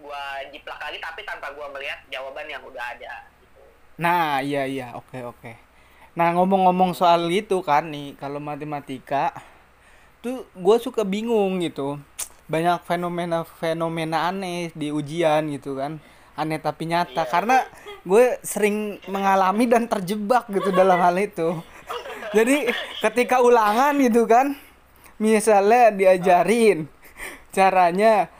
gue 0.00 0.24
jiplak 0.54 0.80
lagi 0.80 0.98
tapi 1.02 1.20
tanpa 1.26 1.52
gue 1.52 1.66
melihat 1.76 2.00
jawaban 2.08 2.48
yang 2.48 2.62
udah 2.64 2.84
ada 2.96 3.28
gitu. 3.36 3.60
Nah, 4.00 4.40
iya 4.40 4.64
iya, 4.64 4.96
oke 4.96 5.18
oke. 5.28 5.52
Nah, 6.16 6.32
ngomong-ngomong 6.34 6.96
soal 6.96 7.28
itu 7.28 7.60
kan 7.60 7.92
nih, 7.92 8.16
kalau 8.16 8.40
matematika 8.40 9.36
tuh 10.24 10.48
gue 10.56 10.76
suka 10.80 11.04
bingung 11.04 11.60
gitu. 11.60 12.00
Banyak 12.50 12.82
fenomena-fenomena 12.82 14.32
aneh 14.32 14.72
di 14.74 14.90
ujian 14.90 15.52
gitu 15.52 15.76
kan. 15.78 16.00
Aneh 16.38 16.58
tapi 16.62 16.86
nyata 16.88 17.26
karena 17.26 17.64
gue 18.02 18.38
sering 18.40 18.98
mengalami 19.06 19.68
dan 19.68 19.86
terjebak 19.86 20.48
gitu 20.48 20.72
dalam 20.72 20.98
hal 20.98 21.16
itu. 21.20 21.58
Jadi 22.30 22.70
ketika 23.02 23.42
ulangan 23.42 23.94
gitu 23.98 24.24
kan, 24.24 24.54
misalnya 25.18 25.90
diajarin 25.90 26.86
caranya 27.50 28.30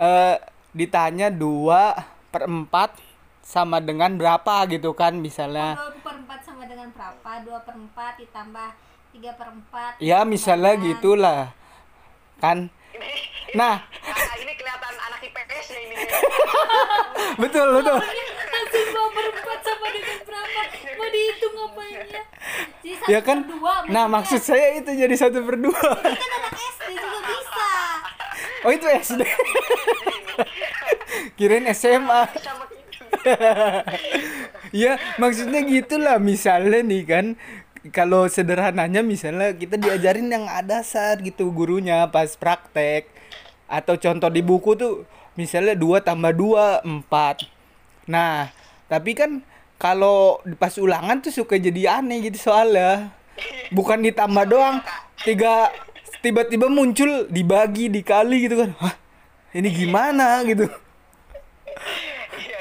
eh, 0.00 0.36
ditanya 0.74 1.30
2 1.30 2.32
per 2.32 2.48
4 2.50 3.14
sama 3.44 3.78
dengan 3.78 4.16
berapa 4.16 4.64
gitu 4.72 4.96
kan 4.96 5.20
misalnya 5.20 5.76
Dua 5.76 6.00
per 6.00 6.16
empat 6.16 6.40
sama 6.48 6.64
dengan 6.64 6.88
berapa? 6.96 7.30
Dua 7.44 7.60
per 7.60 7.76
empat 7.76 8.12
ditambah 8.24 8.68
tiga 9.14 9.30
per 9.36 9.48
empat. 9.52 9.92
ya 10.00 10.24
misalnya 10.24 10.74
Dengan- 10.74 10.86
gitulah 10.90 11.40
kan 12.40 12.72
ini 12.94 13.12
nah 13.60 13.74
kakak 14.02 14.36
ini 14.42 14.52
kelihatan 14.54 14.94
anak 14.98 15.20
IPS 15.22 15.66
ya 15.70 15.80
ini 15.82 15.96
betul 17.42 17.66
betul 17.80 17.98
Langsung 18.54 18.86
dua 18.94 19.06
per 19.10 19.24
empat 19.34 19.60
sama 19.66 19.86
dengan 19.94 20.18
berapa? 20.22 20.60
Mau 20.94 21.08
dihitung 21.10 21.54
apanya? 21.58 22.02
Jadi 22.06 22.92
satu 22.94 23.10
ya 23.10 23.20
kan 23.22 23.38
per 23.42 23.50
dua. 23.50 23.74
nah 23.90 24.04
maksud 24.06 24.40
saya 24.40 24.78
itu 24.78 24.90
jadi 24.94 25.14
satu 25.18 25.42
per 25.42 25.56
dua 25.58 25.88
Ini 26.06 26.14
kan 26.14 26.30
anak 26.38 26.54
SD 26.54 26.88
juga 26.94 27.18
bisa. 27.26 27.70
oh 28.62 28.70
itu 28.70 28.86
SD 28.86 29.20
kirain 31.34 31.66
SMA 31.74 32.22
ya 34.70 34.92
maksudnya 35.18 35.60
gitulah 35.64 36.16
misalnya 36.20 36.80
nih 36.84 37.02
kan 37.04 37.26
kalau 37.92 38.24
sederhananya 38.30 39.04
misalnya 39.04 39.52
kita 39.52 39.76
diajarin 39.76 40.32
yang 40.32 40.48
ada 40.48 40.80
saat 40.80 41.20
gitu 41.20 41.52
gurunya 41.52 42.08
pas 42.08 42.32
praktek. 42.32 43.10
Atau 43.68 43.96
contoh 44.00 44.28
di 44.28 44.40
buku 44.44 44.76
tuh 44.76 45.08
misalnya 45.34 45.74
2 45.76 46.04
tambah 46.04 46.30
2 46.30 46.86
4 47.08 48.04
nah 48.04 48.52
tapi 48.84 49.16
kan 49.16 49.40
kalau 49.80 50.38
pas 50.60 50.70
ulangan 50.76 51.18
tuh 51.18 51.32
suka 51.34 51.58
jadi 51.58 52.00
aneh 52.00 52.30
gitu 52.30 52.48
soalnya. 52.48 53.10
Bukan 53.74 54.00
ditambah 54.06 54.44
doang 54.46 54.78
tiga 55.26 55.74
tiba-tiba 56.22 56.70
muncul 56.70 57.26
dibagi 57.28 57.90
dikali 57.90 58.46
gitu 58.46 58.64
kan. 58.64 58.70
Hah, 58.78 58.94
ini 59.52 59.68
gimana 59.74 60.40
gitu? 60.46 60.70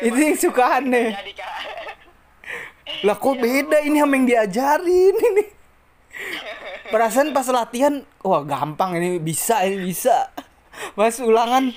Itu 0.02 0.18
yang 0.18 0.36
suka 0.40 0.82
aneh 0.82 1.14
lah 3.04 3.16
kok 3.16 3.36
beda 3.36 3.84
ini 3.84 4.00
sama 4.00 4.16
yang 4.16 4.26
diajarin 4.26 5.16
ini? 5.16 5.46
Perasaan 6.88 7.32
pas 7.32 7.48
latihan 7.48 8.00
wah 8.22 8.44
gampang 8.44 8.96
ini 8.96 9.20
bisa 9.20 9.60
ini 9.64 9.84
bisa. 9.84 10.32
Pas 10.94 11.16
ulangan. 11.20 11.70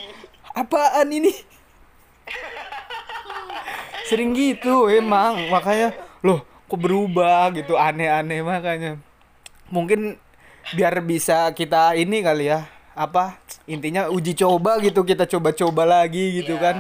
Apaan 0.52 1.08
ini? 1.10 1.32
Sering 4.06 4.32
gitu 4.32 4.86
emang. 4.86 5.50
Makanya 5.50 5.92
loh 6.22 6.46
kok 6.66 6.78
berubah 6.78 7.50
gitu 7.52 7.74
aneh-aneh 7.74 8.40
makanya. 8.40 8.92
Mungkin 9.68 10.14
biar 10.74 10.98
bisa 11.02 11.50
kita 11.50 11.94
ini 11.94 12.22
kali 12.22 12.50
ya 12.50 12.66
apa 12.90 13.38
intinya 13.68 14.08
uji 14.08 14.32
coba 14.32 14.80
gitu 14.80 15.04
kita 15.04 15.28
coba-coba 15.28 15.84
lagi 15.84 16.40
gitu 16.42 16.56
Iya. 16.56 16.62
kan. 16.64 16.76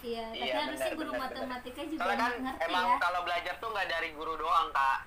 Iya, 0.00 0.22
tapi 0.30 0.38
Iya, 0.38 0.54
harusnya 0.54 0.86
benar, 0.86 0.94
guru 0.94 1.10
benar, 1.10 1.22
matematika 1.26 1.82
juga 1.82 1.95
soalnya 2.06 2.22
kan 2.22 2.32
ngerti 2.38 2.64
emang 2.70 2.86
ya. 2.86 2.96
kalau 3.02 3.20
belajar 3.26 3.54
tuh 3.58 3.68
nggak 3.74 3.88
dari 3.90 4.08
guru 4.14 4.32
doang 4.38 4.68
kak. 4.70 4.98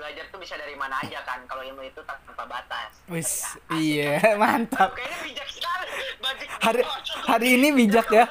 Belajar 0.00 0.24
tuh 0.32 0.40
bisa 0.40 0.54
dari 0.56 0.74
mana 0.80 0.96
aja 1.04 1.20
kan 1.28 1.44
kalau 1.44 1.60
ilmu 1.60 1.84
itu 1.84 2.00
tanpa 2.02 2.44
batas. 2.48 2.90
Wis 3.06 3.54
iya 3.76 4.18
mantap. 4.40 4.96
Kayaknya 4.96 5.18
bijak 5.28 5.48
sekali. 5.52 5.86
Bajik 6.24 6.48
hari 6.58 6.82
hari 7.28 7.48
ini 7.60 7.68
bijak 7.76 8.08
ya. 8.10 8.26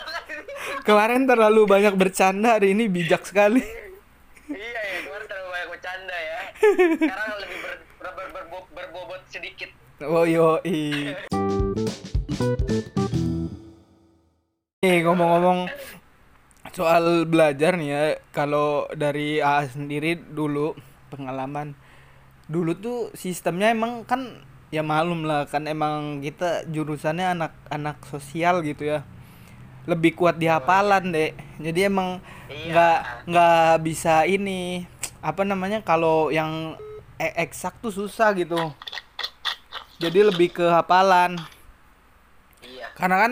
Kemarin 0.83 1.29
terlalu 1.29 1.61
banyak 1.69 1.93
bercanda 1.95 2.57
hari 2.59 2.73
ini 2.75 2.89
bijak 2.89 3.23
sekali. 3.23 3.61
Iya 4.49 4.81
ya 4.81 4.99
kemarin 5.05 5.27
terlalu 5.29 5.49
banyak 5.53 5.69
bercanda 5.77 6.17
ya. 6.17 6.39
Sekarang 7.05 7.37
lebih 7.39 7.57
ber, 7.61 7.73
ber, 8.01 8.11
ber, 8.17 8.27
ber- 8.33 8.69
berbobot 8.73 9.21
sedikit. 9.29 9.69
Oh 9.99 10.25
yo 10.25 10.57
Nih 14.79 14.97
ngomong-ngomong 15.05 15.69
soal 16.73 17.25
belajar 17.25 17.75
nih 17.75 17.89
ya, 17.89 18.03
kalau 18.31 18.85
dari 18.93 19.41
AA 19.41 19.69
sendiri 19.69 20.15
dulu 20.17 20.75
pengalaman. 21.09 21.73
Dulu 22.49 22.71
tuh 22.77 22.99
sistemnya 23.13 23.69
emang 23.73 24.03
kan 24.05 24.41
ya 24.69 24.85
malum 24.85 25.25
lah 25.25 25.49
kan 25.49 25.65
emang 25.65 26.21
kita 26.21 26.65
jurusannya 26.69 27.37
anak-anak 27.37 27.97
sosial 28.09 28.61
gitu 28.65 28.85
ya. 28.85 29.05
Lebih 29.89 30.13
kuat 30.17 30.37
di 30.37 30.45
hafalan 30.45 31.09
deh 31.09 31.33
jadi 31.57 31.89
emang 31.89 32.21
Iya. 32.49 32.65
nggak 32.73 32.99
nggak 33.29 33.73
bisa 33.85 34.25
ini 34.25 34.85
apa 35.21 35.45
namanya 35.45 35.85
kalau 35.85 36.33
yang 36.33 36.73
e- 37.21 37.35
eksak 37.37 37.77
tuh 37.77 37.93
susah 37.93 38.33
gitu. 38.33 38.57
Jadi 40.01 40.25
lebih 40.25 40.49
ke 40.53 40.65
hafalan. 40.65 41.37
Iya. 42.59 42.91
karena 42.93 43.15
kan 43.23 43.31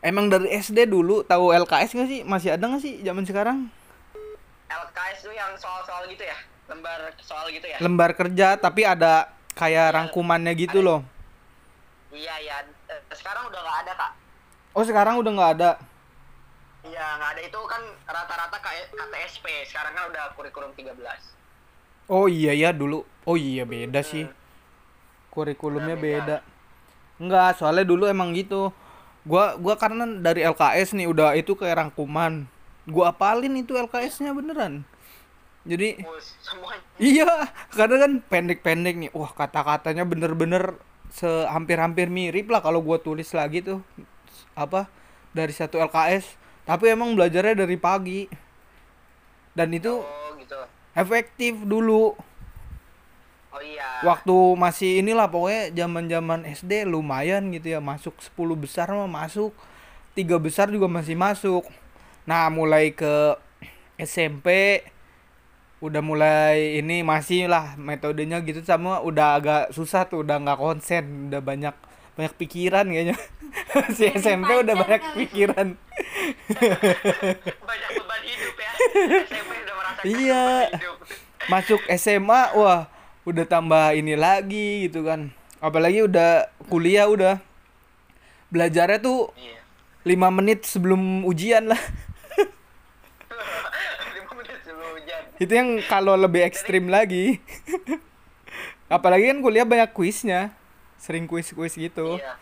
emang 0.00 0.26
dari 0.26 0.48
SD 0.50 0.86
dulu 0.86 1.22
tahu 1.22 1.52
LKS 1.54 1.92
nggak 1.92 2.08
sih 2.08 2.20
masih 2.22 2.50
ada 2.50 2.64
nggak 2.64 2.80
sih 2.80 2.94
zaman 3.00 3.22
sekarang 3.22 3.58
LKS 4.66 5.18
tuh 5.20 5.32
yang 5.32 5.52
soal-soal 5.54 6.06
gitu 6.06 6.22
ya? 6.22 6.38
Lembar 6.66 7.00
soal 7.18 7.50
gitu 7.50 7.66
ya? 7.66 7.76
lembar 7.78 8.10
kerja 8.12 8.54
tapi 8.54 8.82
ada 8.82 9.26
kayak 9.52 9.92
rangkumannya 9.92 10.54
gitu 10.54 10.80
loh 10.80 11.02
Iya, 12.10 12.34
iya. 12.38 12.56
Eh, 12.86 12.98
Sekarang 13.12 13.46
udah 13.46 13.60
nggak 13.60 13.78
ada, 13.80 13.92
Kak. 13.94 14.12
oh 14.72 14.82
sekarang 14.82 15.14
udah 15.16 15.30
nggak 15.30 15.52
ada 15.56 15.70
Iya, 16.80 17.06
nggak 17.12 17.30
ada 17.30 17.40
itu 17.44 17.60
kan 17.62 17.78
rata-rata 18.04 18.56
KTSP. 18.56 19.46
Sekarang 19.64 19.92
kan 19.92 20.08
udah 20.08 20.32
kurikulum 20.32 20.72
13. 20.72 20.96
oh 22.08 22.26
iya 22.26 22.50
ya 22.52 22.70
dulu 22.70 23.02
oh 23.22 23.36
iya 23.36 23.62
beda 23.62 24.00
sih 24.00 24.24
Hmm. 24.24 24.34
kurikulumnya 25.30 25.94
Udah 25.94 26.02
beda. 26.02 26.18
beda 26.18 26.36
enggak 27.20 27.50
soalnya 27.54 27.84
dulu 27.84 28.02
emang 28.04 28.32
gitu 28.32 28.74
gua 29.28 29.56
gua 29.56 29.74
karena 29.76 30.04
dari 30.20 30.44
LKS 30.44 30.96
nih 30.96 31.06
udah 31.08 31.36
itu 31.36 31.52
kayak 31.56 31.76
rangkuman 31.80 32.48
gua 32.88 33.12
apalin 33.12 33.52
itu 33.60 33.76
LKS-nya 33.76 34.32
beneran 34.32 34.82
jadi 35.60 36.00
semuanya. 36.40 36.80
Iya, 36.96 37.28
karena 37.76 37.96
kan 38.00 38.12
pendek-pendek 38.32 38.96
nih. 38.96 39.10
Wah, 39.12 39.28
kata-katanya 39.28 40.08
bener-bener 40.08 40.80
se 41.12 41.28
hampir-hampir 41.52 42.08
mirip 42.08 42.48
lah 42.48 42.64
kalau 42.64 42.80
gua 42.80 42.96
tulis 42.96 43.28
lagi 43.36 43.60
tuh 43.60 43.84
apa 44.56 44.88
dari 45.36 45.52
satu 45.52 45.76
LKS. 45.76 46.40
Tapi 46.64 46.96
emang 46.96 47.12
belajarnya 47.12 47.66
dari 47.66 47.76
pagi. 47.76 48.24
Dan 49.52 49.76
itu 49.76 50.00
Oh, 50.00 50.30
gitu. 50.40 50.56
efektif 50.96 51.60
dulu. 51.68 52.16
Oh 53.50 53.58
iya. 53.58 54.02
Waktu 54.02 54.36
masih 54.54 55.02
inilah 55.02 55.26
pokoknya 55.26 55.74
zaman-zaman 55.74 56.46
SD 56.46 56.86
lumayan 56.86 57.50
gitu 57.50 57.74
ya, 57.74 57.80
masuk 57.82 58.14
10 58.16 58.30
besar 58.54 58.86
mah 58.88 59.10
masuk. 59.10 59.50
Tiga 60.14 60.38
besar 60.38 60.70
juga 60.70 60.86
masih 60.86 61.14
masuk. 61.14 61.66
Nah, 62.24 62.46
mulai 62.48 62.90
ke 62.90 63.34
SMP 63.96 64.80
udah 65.80 65.98
mulai 65.98 66.76
ini 66.76 67.00
masih 67.00 67.48
lah 67.48 67.72
metodenya 67.74 68.44
gitu 68.44 68.60
sama 68.60 69.00
udah 69.00 69.40
agak 69.40 69.62
susah 69.72 70.04
tuh 70.04 70.20
udah 70.20 70.36
nggak 70.36 70.60
konsen 70.60 71.32
udah 71.32 71.40
banyak 71.40 71.72
banyak 72.12 72.36
pikiran 72.36 72.84
kayaknya 72.84 73.16
si 73.96 74.04
Jadi 74.04 74.20
SMP 74.20 74.60
udah 74.60 74.76
pacar 74.76 74.84
banyak 74.84 75.00
kali. 75.00 75.16
pikiran 75.24 75.66
Banyak 77.64 77.90
beban 77.96 78.20
hidup 78.22 78.56
ya. 78.56 78.72
SMP 79.24 79.52
udah 79.56 79.74
merasakan 79.74 80.04
Iya. 80.04 80.44
beban 80.68 80.76
hidup. 80.76 80.98
masuk 81.48 81.80
SMA 81.90 82.42
wah 82.52 82.80
udah 83.24 83.44
tambah 83.44 83.92
ini 83.92 84.16
lagi 84.16 84.88
gitu 84.88 85.04
kan. 85.04 85.30
Apalagi 85.60 86.04
udah 86.04 86.48
kuliah 86.66 87.04
udah. 87.06 87.36
Belajarnya 88.50 88.98
tuh 88.98 89.30
Iya. 89.36 89.60
lima 90.04 90.28
menit 90.32 90.64
sebelum 90.64 91.22
ujian 91.22 91.68
lah. 91.68 91.78
5 93.30 94.36
menit 94.36 94.58
sebelum 94.64 94.90
hujan. 94.96 95.22
itu 95.38 95.52
yang 95.52 95.68
kalau 95.86 96.16
lebih 96.16 96.42
ekstrim 96.42 96.88
lagi. 96.88 97.38
Apalagi 98.90 99.30
kan 99.30 99.38
kuliah 99.40 99.62
banyak 99.62 99.94
kuisnya. 99.94 100.50
Sering 100.98 101.24
kuis-kuis 101.24 101.76
gitu. 101.76 102.18
Iya. 102.18 102.34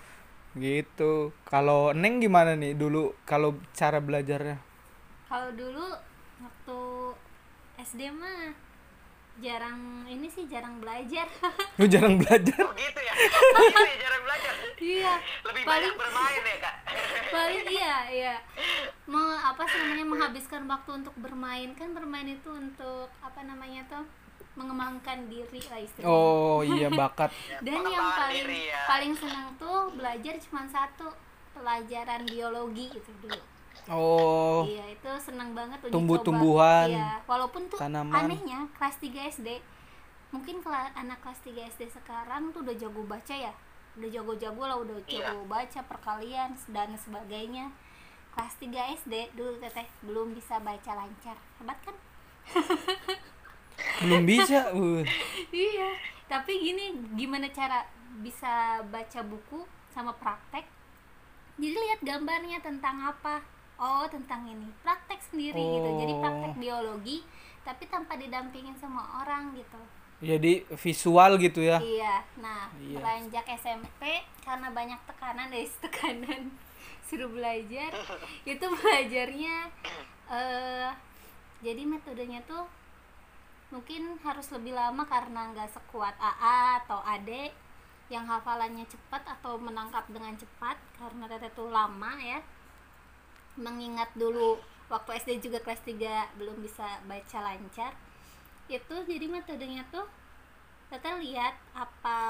gitu. 0.56 1.30
Kalau 1.46 1.92
neng 1.92 2.18
gimana 2.18 2.56
nih 2.56 2.72
dulu 2.74 3.14
kalau 3.22 3.54
cara 3.76 4.00
belajarnya? 4.00 4.58
Kalau 5.28 5.52
dulu 5.52 5.86
waktu 6.40 6.78
SD 7.78 8.10
mah 8.10 8.56
jarang 9.38 9.80
ini 10.04 10.26
sih 10.26 10.44
jarang 10.46 10.78
belajar 10.78 11.26
lu 11.78 11.86
jarang 11.94 12.18
belajar 12.18 12.58
Oh 12.58 12.74
gitu 12.74 13.00
ya. 13.00 13.12
Gitu 13.14 13.78
ya 13.86 13.96
jarang 14.00 14.22
belajar. 14.22 14.52
iya 14.78 15.14
Lebih 15.42 15.62
paling 15.62 15.90
banyak 15.90 15.94
bermain 15.94 16.42
ya, 16.42 16.56
Kak. 16.58 16.74
paling 17.28 17.64
iya 17.66 17.96
iya 18.08 18.34
mau 19.04 19.30
apa 19.32 19.62
sih 19.64 19.78
namanya 19.78 20.06
menghabiskan 20.06 20.62
waktu 20.66 20.90
untuk 20.96 21.14
bermain 21.16 21.70
kan 21.72 21.92
bermain 21.92 22.26
itu 22.26 22.50
untuk 22.50 23.08
apa 23.20 23.40
namanya 23.42 23.84
tuh 23.86 24.04
mengembangkan 24.54 25.30
diri 25.30 25.62
lah 25.70 25.78
istilahnya 25.78 26.10
oh 26.10 26.60
iya 26.60 26.88
bakat 27.06 27.30
dan 27.62 27.78
yang 27.84 28.08
paling 28.10 28.42
diri 28.42 28.60
ya. 28.68 28.82
paling 28.90 29.12
senang 29.14 29.48
tuh 29.54 29.92
belajar 29.94 30.34
cuma 30.42 30.66
satu 30.66 31.08
pelajaran 31.54 32.22
biologi 32.26 32.90
itu 32.90 33.10
dulu 33.22 33.38
oh. 33.88 34.62
Iya 34.62 34.84
itu 34.90 35.10
senang 35.18 35.52
banget 35.52 35.78
uji 35.80 35.92
Tumbuh-tumbuhan, 35.92 36.88
iya 36.88 37.20
walaupun 37.24 37.66
tuh 37.66 37.76
tanaman. 37.76 38.24
anehnya 38.24 38.68
kelas 38.72 38.96
3 38.98 39.08
SD 39.30 39.48
mungkin 40.28 40.60
kela- 40.60 40.92
anak 40.92 41.18
kelas 41.20 41.40
3 41.40 41.64
SD 41.66 41.88
sekarang 41.90 42.52
tuh 42.52 42.60
udah 42.60 42.74
jago 42.74 43.00
baca 43.02 43.32
ya? 43.32 43.52
Udah 43.94 44.08
jago-jago 44.08 44.62
lah 44.62 44.76
udah 44.76 44.96
Iya. 45.02 45.26
jago 45.26 45.42
baca 45.44 45.80
perkalian 45.82 46.52
dan 46.68 46.92
sebagainya. 46.94 47.72
Kelas 48.30 48.54
3 48.56 48.68
SD 48.94 49.32
dulu 49.32 49.56
teteh 49.58 49.88
belum 50.00 50.30
bisa 50.30 50.56
baca 50.58 50.92
lancar. 50.94 51.34
Hebat 51.58 51.78
kan? 51.82 51.96
Belum 54.00 54.22
bisa 54.22 54.68
uh. 54.74 55.02
iya 55.50 55.90
tapi 56.24 56.60
gini 56.60 56.92
gimana 57.14 57.48
cara 57.48 57.88
bisa 58.18 58.78
baca 58.84 59.20
buku 59.22 59.64
sama 59.88 60.12
praktek? 60.12 60.66
Jadi 61.56 61.74
lihat 61.74 62.00
gambarnya 62.00 62.60
tentang 62.60 63.00
apa 63.02 63.40
oh 63.78 64.04
tentang 64.06 64.44
ini. 64.44 64.68
Praktek 64.82 65.22
sendiri 65.22 65.58
gitu. 65.58 65.88
Jadi 65.96 66.12
praktek 66.18 66.52
Oh. 66.52 66.58
biologi 66.58 67.18
tapi 67.62 67.84
tanpa 67.86 68.14
didampingin 68.14 68.74
sama 68.74 69.22
orang 69.22 69.54
gitu. 69.54 69.78
Jadi 70.18 70.66
visual 70.74 71.38
gitu 71.38 71.62
ya. 71.62 71.78
Iya. 71.78 72.20
Nah 72.38 72.66
Iya. 72.74 72.98
beranjak 72.98 73.46
SMP 73.54 74.02
karena 74.42 74.68
banyak 74.68 74.98
tekanan 75.06 75.48
dari 75.48 75.68
tekanan 75.78 76.50
suruh 77.06 77.30
belajar 77.30 77.88
itu 78.44 78.66
belajarnya 78.68 79.56
eh 80.28 80.90
jadi 81.58 81.82
metodenya 81.82 82.44
tuh 82.44 82.68
mungkin 83.68 84.16
harus 84.20 84.48
lebih 84.48 84.72
lama 84.72 85.04
karena 85.04 85.52
nggak 85.52 85.68
sekuat 85.68 86.16
AA 86.16 86.84
atau 86.84 87.00
AD 87.04 87.52
yang 88.08 88.24
hafalannya 88.24 88.88
cepat 88.88 89.20
atau 89.28 89.60
menangkap 89.60 90.04
dengan 90.08 90.32
cepat 90.32 90.76
karena 90.96 91.28
teteh 91.28 91.52
tuh 91.52 91.68
lama 91.68 92.16
ya 92.16 92.40
mengingat 93.58 94.08
dulu 94.14 94.56
waktu 94.86 95.10
SD 95.18 95.44
juga 95.44 95.58
kelas 95.60 95.82
3 95.82 95.98
belum 96.38 96.62
bisa 96.62 96.86
baca 97.04 97.38
lancar 97.42 97.92
itu 98.68 98.94
jadi 99.04 99.26
metodenya 99.26 99.84
tuh 99.88 100.06
teteh 100.88 101.20
lihat 101.20 101.52
apa 101.74 102.20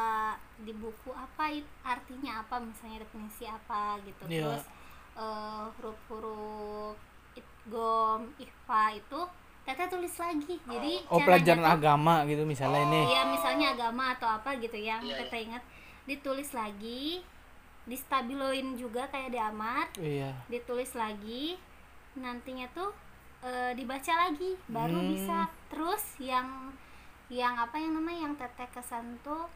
di 0.59 0.75
buku 0.75 1.13
apa 1.13 1.47
it- 1.49 1.71
artinya 1.85 2.43
apa 2.43 2.59
misalnya 2.59 3.07
definisi 3.07 3.47
apa 3.47 4.03
gitu. 4.03 4.23
Iya. 4.27 4.43
terus 4.51 4.65
eh, 5.15 5.65
huruf-huruf 5.77 6.99
idgom 7.35 8.35
ikhfa 8.35 8.99
itu 8.99 9.21
teteh 9.63 9.87
tulis 9.87 10.11
lagi. 10.11 10.55
Jadi 10.59 10.93
oh 11.07 11.19
caranya 11.19 11.27
pelajaran 11.29 11.63
tuh- 11.63 11.75
agama 11.77 12.15
gitu 12.27 12.43
misalnya 12.43 12.81
ini. 12.83 13.03
Iya 13.07 13.23
misalnya 13.29 13.67
agama 13.77 14.05
atau 14.17 14.27
apa 14.27 14.51
gitu 14.59 14.75
yang 14.75 15.03
Iya, 15.03 15.23
kita 15.23 15.37
ingat 15.39 15.63
ditulis 16.03 16.51
lagi 16.51 17.23
distabiloin 17.89 18.77
juga 18.77 19.09
kayak 19.09 19.31
di 19.33 19.41
amar 19.41 19.89
iya. 19.97 20.31
Ditulis 20.47 20.93
lagi. 20.93 21.57
Nantinya 22.15 22.69
tuh 22.71 22.93
e, 23.41 23.73
dibaca 23.73 24.13
lagi 24.15 24.55
baru 24.69 25.01
Hmm. 25.01 25.09
bisa. 25.09 25.39
Terus 25.73 26.05
yang 26.21 26.71
yang 27.29 27.57
apa 27.57 27.77
yang 27.77 27.93
namanya 27.93 28.29
yang 28.29 28.35
teteh 28.37 28.69
kesan 28.69 29.17
tuh 29.21 29.49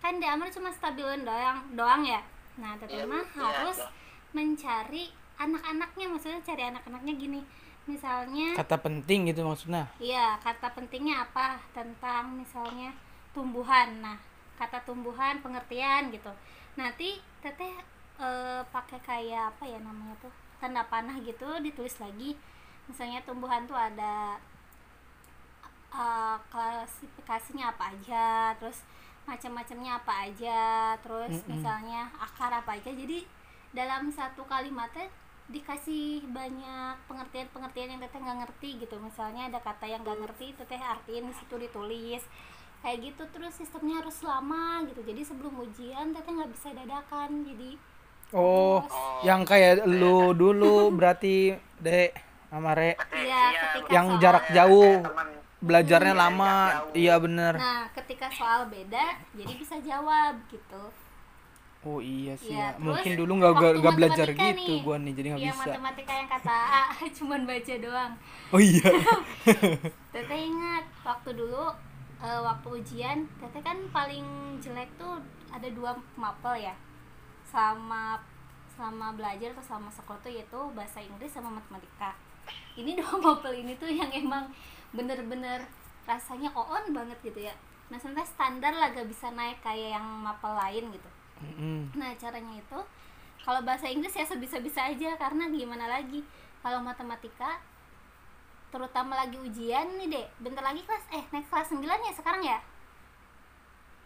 kan 0.00 0.16
di 0.16 0.24
amar 0.24 0.48
cuma 0.48 0.68
stabiloin 0.68 1.24
doang 1.24 1.64
doang 1.72 2.04
ya? 2.04 2.20
Nah 2.56 2.76
teteh 2.76 3.04
Iya, 3.04 3.08
mah 3.08 3.24
iya, 3.24 3.40
harus 3.40 3.78
iya. 3.80 3.88
mencari 4.30 5.04
anak-anaknya. 5.36 6.06
Maksudnya 6.08 6.40
cari 6.40 6.62
anak-anaknya 6.68 7.14
gini. 7.16 7.40
Misalnya 7.88 8.52
kata 8.54 8.76
penting 8.78 9.26
gitu 9.26 9.40
maksudnya? 9.42 9.88
Iya, 9.96 10.36
kata 10.38 10.70
pentingnya 10.76 11.24
apa? 11.24 11.56
Tentang 11.72 12.36
misalnya 12.36 12.92
tumbuhan. 13.32 14.04
Nah, 14.04 14.20
kata 14.56 14.84
tumbuhan 14.84 15.40
pengertian 15.40 16.12
gitu. 16.12 16.30
Nanti 16.76 17.18
teteh 17.44 17.74
eh, 18.20 18.62
pakai 18.68 19.00
kayak 19.00 19.56
apa 19.56 19.64
ya 19.66 19.78
namanya 19.80 20.14
tuh 20.20 20.32
tanda 20.60 20.84
panah 20.86 21.16
gitu 21.24 21.48
ditulis 21.64 21.96
lagi. 21.98 22.36
Misalnya 22.88 23.20
tumbuhan 23.24 23.64
tuh 23.70 23.78
ada 23.78 24.36
eh, 25.94 26.36
klasifikasinya 26.52 27.72
apa 27.74 27.92
aja, 27.96 28.54
terus 28.60 28.84
macam-macamnya 29.28 29.92
apa 30.00 30.12
aja, 30.26 30.60
terus 31.04 31.34
Mm-mm. 31.44 31.50
misalnya 31.58 32.08
akar 32.18 32.50
apa 32.52 32.76
aja. 32.78 32.90
Jadi 32.92 33.24
dalam 33.70 34.10
satu 34.10 34.42
kalimatnya 34.50 35.06
dikasih 35.50 36.30
banyak 36.30 36.94
pengertian-pengertian 37.10 37.98
yang 37.98 38.00
teteh 38.02 38.22
nggak 38.22 38.38
ngerti 38.46 38.70
gitu 38.86 38.96
misalnya 39.02 39.50
ada 39.50 39.58
kata 39.58 39.82
yang 39.82 40.06
nggak 40.06 40.22
ngerti 40.22 40.54
teteh 40.54 40.78
artiin 40.78 41.26
di 41.26 41.34
situ 41.34 41.58
ditulis 41.58 42.22
kayak 42.80 42.98
gitu 43.04 43.22
terus 43.30 43.52
sistemnya 43.54 43.98
harus 43.98 44.20
lama 44.20 44.64
gitu 44.84 45.00
jadi 45.02 45.20
sebelum 45.22 45.52
ujian 45.58 46.10
teteh 46.10 46.32
nggak 46.32 46.50
bisa 46.50 46.68
dadakan 46.72 47.44
jadi 47.44 47.76
Oh, 48.30 48.78
yang 49.20 49.42
kayak 49.42 49.82
lu 49.84 50.30
dulu 50.32 50.88
berarti 50.88 51.50
Dek 51.76 52.14
sama 52.46 52.72
Re 52.72 52.94
Iya, 53.10 53.42
ketika 53.74 53.90
yang 53.90 54.06
soal- 54.08 54.20
jarak 54.20 54.44
jauh 54.50 55.02
teman 55.02 55.28
belajarnya 55.60 56.14
Iya, 56.14 56.22
lama. 56.22 56.54
jauh. 56.70 56.92
Iya 56.94 57.14
bener. 57.18 57.54
nah 57.54 57.90
ketika 57.90 58.30
soal 58.30 58.60
beda 58.66 59.04
jadi 59.34 59.52
bisa 59.52 59.76
jawab 59.80 60.38
gitu 60.46 60.84
Oh 61.80 61.98
iya 61.98 62.32
sih. 62.34 62.52
Iya, 62.52 62.60
ya. 62.62 62.68
terus 62.70 62.84
Mungkin 62.86 63.12
dulu 63.18 63.32
nggak 63.34 63.50
waktu 63.50 63.58
nggak 63.58 63.74
nggak 63.80 63.96
belajar 63.98 64.26
gitu 64.30 64.46
nih, 64.54 64.78
gua 64.80 64.96
nih, 64.96 65.12
jadi 65.12 65.26
nggak 65.26 65.40
yang 65.42 65.50
bisa. 65.50 65.64
matematika 65.66 66.12
yang 66.14 66.28
kata 66.30 66.54
A 66.54 66.82
cuman 67.18 67.40
baca 67.42 67.74
doang 67.76 68.12
Oh 68.48 68.60
iya. 68.62 68.88
Teteh 70.14 70.40
ingat 70.44 70.84
waktu 71.02 71.30
dulu 71.34 71.66
eh, 72.20 72.40
waktu 72.40 72.68
ujian 72.80 73.24
Teteh 73.40 73.62
kan 73.64 73.78
paling 73.90 74.56
jelek 74.60 74.88
tuh 75.00 75.20
ada 75.50 75.68
dua 75.72 75.96
mapel 76.14 76.68
ya. 76.68 76.74
Sama 77.44 78.20
selama 78.76 79.12
belajar 79.12 79.52
atau 79.52 79.64
selama 79.64 79.90
sekolah 79.92 80.20
tuh 80.24 80.32
yaitu 80.32 80.60
bahasa 80.72 81.02
Inggris 81.02 81.32
sama 81.32 81.52
matematika. 81.52 82.16
Ini 82.78 82.96
dua 83.00 83.16
mapel 83.20 83.60
ini 83.60 83.76
tuh 83.76 83.90
yang 83.90 84.08
emang 84.12 84.48
bener-bener 84.94 85.60
rasanya 86.08 86.48
on 86.56 86.92
banget 86.92 87.18
gitu 87.20 87.44
ya. 87.44 87.54
Nah 87.90 87.98
sebenarnya 87.98 88.30
standar 88.30 88.72
lah 88.72 88.94
gak 88.94 89.10
bisa 89.10 89.28
naik 89.34 89.58
kayak 89.60 89.98
yang 89.98 90.06
mapel 90.22 90.54
lain 90.54 90.88
gitu. 90.94 91.10
Mm-mm. 91.40 91.90
Nah 91.96 92.14
caranya 92.20 92.54
itu 92.56 92.80
kalau 93.40 93.60
bahasa 93.64 93.88
Inggris 93.88 94.12
ya 94.12 94.24
sebisa-bisa 94.28 94.84
aja 94.84 95.16
karena 95.16 95.48
gimana 95.48 95.88
lagi? 95.88 96.20
Kalau 96.60 96.84
matematika 96.84 97.56
terutama 98.70 99.18
lagi 99.18 99.36
ujian 99.36 99.86
nih 99.98 100.08
dek. 100.10 100.26
Bentar 100.42 100.62
lagi 100.64 100.82
kelas 100.86 101.04
eh 101.10 101.24
naik 101.34 101.46
kelas 101.50 101.68
9 101.74 101.82
ya 101.82 102.12
sekarang 102.14 102.42
ya? 102.42 102.58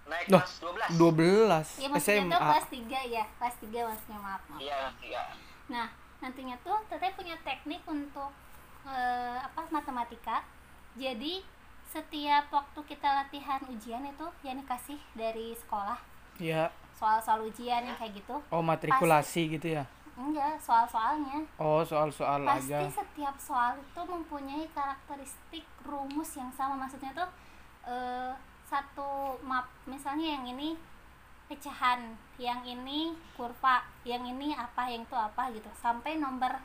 Naik 0.05 0.27
Loh, 0.29 0.41
kelas 0.45 0.93
12 0.93 1.81
12 1.81 1.81
ya 1.81 1.89
maksudnya 1.89 2.25
tuh 2.29 2.41
kelas 2.45 2.67
3 2.69 3.15
ya 3.15 3.25
kelas 3.41 3.57
3 3.57 3.89
maksudnya 3.89 4.19
maaf, 4.21 4.43
maaf. 4.53 4.61
iya 4.61 4.93
iya 5.01 5.23
nah 5.65 5.89
nantinya 6.21 6.61
tuh 6.61 6.77
teteh 6.93 7.09
punya 7.17 7.37
teknik 7.41 7.81
untuk 7.89 8.33
eh, 8.89 9.39
apa 9.41 9.65
matematika. 9.73 10.45
Jadi 10.95 11.45
setiap 11.89 12.49
waktu 12.53 12.81
kita 12.87 13.07
latihan 13.07 13.61
ujian 13.69 14.05
itu 14.05 14.27
yang 14.45 14.61
dikasih 14.61 15.01
dari 15.17 15.53
sekolah. 15.57 15.99
Iya. 16.35 16.67
soal-soal 16.95 17.43
ujian 17.47 17.83
yang 17.83 17.99
kayak 17.99 18.23
gitu. 18.23 18.39
Oh, 18.55 18.63
matrikulasi 18.63 19.59
gitu 19.59 19.67
ya. 19.67 19.83
Enggak 20.15 20.55
soal-soalnya. 20.59 21.43
Oh, 21.59 21.83
soal-soal 21.83 22.43
pasti 22.45 22.71
aja. 22.71 22.87
setiap 22.87 23.37
soal 23.37 23.75
itu 23.77 24.01
mempunyai 24.01 24.67
karakteristik 24.71 25.67
rumus 25.83 26.35
yang 26.35 26.51
sama. 26.51 26.79
Maksudnya 26.79 27.11
tuh 27.13 27.29
eh, 27.85 28.33
satu 28.65 29.39
map 29.43 29.67
misalnya 29.85 30.39
yang 30.39 30.47
ini 30.47 30.79
pecahan 31.45 32.17
yang 32.41 32.65
ini 32.65 33.13
kurva 33.37 33.85
yang 34.03 34.25
ini 34.25 34.55
apa 34.55 34.89
yang 34.89 35.03
itu 35.03 35.17
apa 35.19 35.51
gitu. 35.51 35.69
Sampai 35.75 36.17
nomor 36.17 36.63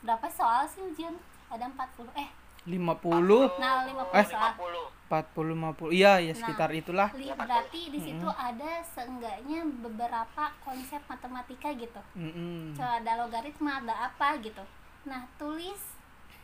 berapa 0.00 0.26
soal 0.26 0.66
sih 0.66 0.82
ujian 0.82 1.14
ada 1.46 1.68
40 1.68 2.10
eh. 2.16 2.28
50, 2.66 3.62
nah 3.62 3.86
50 3.86 4.10
Eh. 4.10 4.26
soal. 4.26 4.52
50 4.58 4.95
40, 5.06 5.54
50. 5.54 5.90
Iya, 5.90 6.18
ya 6.18 6.28
Nah. 6.28 6.36
sekitar 6.36 6.70
itulah. 6.72 7.08
Li- 7.12 7.30
berarti 7.30 7.80
di 7.88 8.00
situ 8.00 8.26
ada 8.28 8.70
seenggaknya 8.84 9.62
beberapa 9.80 10.50
konsep 10.60 10.98
matematika 11.06 11.70
gitu 11.72 12.02
Mm-mm. 12.12 12.74
Coba 12.74 12.98
ada 12.98 13.12
logaritma 13.16 13.78
ada 13.78 13.94
apa 14.04 14.34
gitu 14.38 14.62
nah 15.04 15.22
tulis 15.36 15.78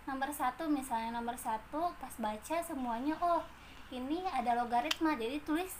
nomor 0.03 0.31
satu 0.31 0.67
misalnya 0.67 1.11
nomor 1.13 1.35
satu 1.35 1.91
pas 1.97 2.15
baca 2.17 2.57
semuanya 2.61 3.19
oh 3.19 3.43
ini 3.91 4.23
ada 4.25 4.55
logaritma 4.55 5.15
jadi 5.15 5.43
tulis 5.43 5.75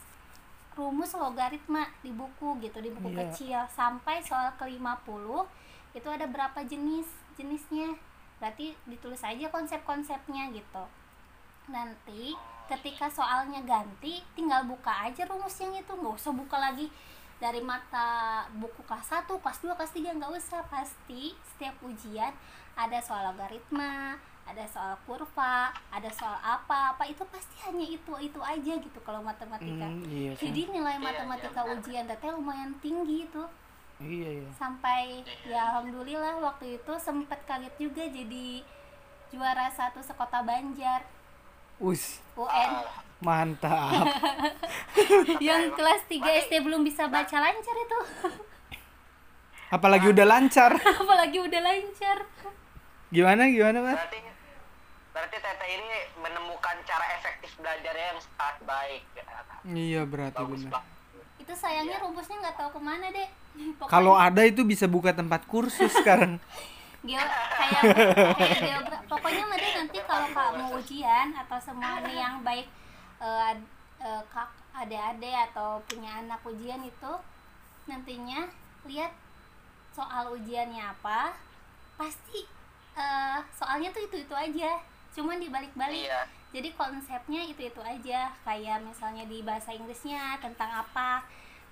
rumus 0.73 1.13
logaritma 1.13 1.85
di 1.99 2.11
buku 2.11 2.59
gitu 2.59 2.77
di 2.77 2.91
buku 2.91 3.09
Iya. 3.09 3.19
kecil 3.23 3.59
sampai 3.69 4.19
soal 4.19 4.51
ke 4.53 4.67
50 4.67 5.47
itu 5.93 6.07
ada 6.09 6.25
berapa 6.25 6.59
jenis 6.61 7.07
jenisnya 7.33 7.95
berarti 8.37 8.75
ditulis 8.83 9.21
aja 9.21 9.47
konsep-konsepnya 9.47 10.51
gitu 10.51 10.83
nanti 11.65 12.35
ketika 12.69 13.07
soalnya 13.11 13.59
ganti 13.63 14.23
tinggal 14.33 14.63
buka 14.67 14.91
aja 15.07 15.27
rumus 15.27 15.55
yang 15.59 15.73
itu. 15.75 15.93
Nggak 15.93 16.15
usah 16.19 16.33
buka 16.33 16.57
lagi 16.59 16.87
dari 17.37 17.59
mata 17.59 18.43
buku 18.55 18.81
kelas 18.87 19.09
1, 19.11 19.27
kelas 19.27 19.59
2, 19.61 19.77
kelas 19.77 19.93
3 19.93 20.17
nggak 20.19 20.33
usah. 20.37 20.61
Pasti 20.67 21.33
setiap 21.53 21.75
ujian 21.83 22.31
ada 22.73 22.97
soal 23.03 23.29
logaritma 23.33 24.17
ada 24.43 24.67
soal 24.67 24.99
kurva 25.07 25.71
ada 25.87 26.09
soal 26.11 26.35
apa 26.43 26.95
apa. 26.95 27.03
Itu 27.07 27.23
pasti 27.31 27.55
hanya 27.63 27.87
itu 27.87 28.11
itu 28.19 28.39
aja 28.43 28.73
gitu 28.75 28.99
kalau 29.07 29.23
matematika. 29.23 29.87
Mm, 29.87 30.03
iya, 30.07 30.31
jadi 30.35 30.61
nilai 30.67 30.99
Iya, 30.99 31.05
matematika 31.05 31.61
iya, 31.63 31.71
ujian 31.79 32.05
teteh 32.07 32.31
lumayan 32.31 32.71
tinggi 32.83 33.27
itu. 33.27 33.43
Iya, 34.03 34.41
iya. 34.41 34.49
sampai 34.59 35.23
ya 35.47 35.69
alhamdulillah 35.71 36.41
waktu 36.43 36.81
itu 36.81 36.93
sempet 36.99 37.39
kaget 37.47 37.71
juga 37.77 38.03
jadi 38.03 38.59
juara 39.31 39.69
satu 39.71 40.03
sekota 40.03 40.43
Banjar 40.43 41.05
Us, 41.79 42.21
UN 42.35 42.71
mantap. 43.19 44.03
yang 45.47 45.71
kelas 45.71 46.01
3 46.05 46.19
SD 46.43 46.53
belum 46.59 46.83
bisa 46.83 47.07
baca 47.07 47.37
lancar 47.39 47.75
itu 47.77 47.99
Apalagi 49.75 50.05
udah 50.07 50.25
lancar. 50.27 50.71
apalagi 51.01 51.39
udah 51.39 51.61
lancar 51.61 52.17
Gimana 53.09 53.45
gimana, 53.47 53.79
Mas? 53.79 53.95
berarti 53.95 54.19
berarti 55.13 55.37
Tete 55.37 55.67
ini 55.67 55.89
menemukan 56.17 56.75
cara 56.83 57.05
efektif 57.15 57.53
belajarnya 57.57 58.05
yang 58.07 58.19
sangat 58.19 58.57
baik 58.63 59.01
Iya, 59.63 60.01
berarti 60.03 60.37
bagus 60.37 60.61
benar. 60.61 60.73
banget 60.77 60.91
itu 61.33 61.53
sayangnya 61.53 61.99
rumusnya 61.99 62.39
nggak 62.39 62.55
tahu 62.55 62.69
ke 62.71 62.81
mana 62.81 63.05
deh 63.09 63.29
Kalau 63.85 64.15
ada 64.15 64.41
itu 64.41 64.63
bisa 64.63 64.87
buka 64.87 65.11
tempat 65.11 65.43
kursus 65.43 65.91
sekarang. 65.93 66.39
Geo 67.03 67.19
kayak 67.51 67.81
kayak 68.39 68.81
pokoknya 69.05 69.43
mah 69.43 69.59
nanti 69.59 69.99
kalau 70.03 70.27
kamu 70.29 70.65
ujian 70.79 71.27
atau 71.35 71.57
semua 71.59 71.99
nih 71.99 72.15
yang 72.15 72.39
baik 72.41 72.67
ad- 73.19 73.71
eh, 73.99 74.23
kak 74.27 74.49
adik-adik 74.73 75.35
atau 75.51 75.79
punya 75.85 76.19
anak 76.19 76.39
ujian 76.43 76.79
itu 76.81 77.13
nantinya 77.85 78.47
lihat 78.83 79.11
soal 79.91 80.33
ujiannya 80.33 80.81
apa. 80.81 81.35
Pasti 81.95 82.43
eh, 82.95 83.39
soalnya 83.51 83.91
tuh 83.91 84.03
itu 84.03 84.23
itu 84.23 84.35
aja 84.35 84.79
cuman 85.13 85.37
dibalik-balik. 85.37 86.07
Iya. 86.07 86.23
Jadi 86.53 86.69
konsepnya 86.73 87.41
itu 87.43 87.65
itu 87.65 87.81
aja 87.81 88.29
kayak 88.43 88.81
misalnya 88.81 89.25
di 89.25 89.41
bahasa 89.41 89.71
Inggrisnya 89.71 90.39
tentang 90.39 90.71
apa. 90.71 91.23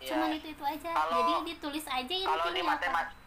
Iya. 0.01 0.17
cuman 0.17 0.33
itu 0.33 0.47
itu 0.49 0.63
aja. 0.65 0.91
Kalau- 0.91 1.13
jadi 1.13 1.33
ditulis 1.47 1.85
aja 1.85 2.15
kalau 2.25 2.49
di 2.49 2.57
intinya 2.57 2.63
apa. 2.63 2.73
matematika 2.73 3.20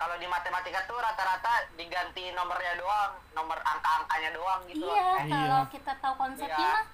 kalau 0.00 0.16
di 0.16 0.24
matematika 0.26 0.80
tuh 0.82 0.96
rata-rata 0.96 1.68
diganti 1.74 2.32
nomornya 2.32 2.72
doang 2.74 3.12
nomor 3.30 3.60
angka-angkanya 3.60 4.30
doang 4.32 4.60
gitu 4.64 4.80
iya 4.80 5.20
Eh, 5.20 5.28
kalau 5.28 5.60
Iya. 5.60 5.70
kita 5.70 5.92
tahu 5.94 6.14
konsepnya 6.16 6.56
Iya. 6.56 6.72
mah 6.74 6.84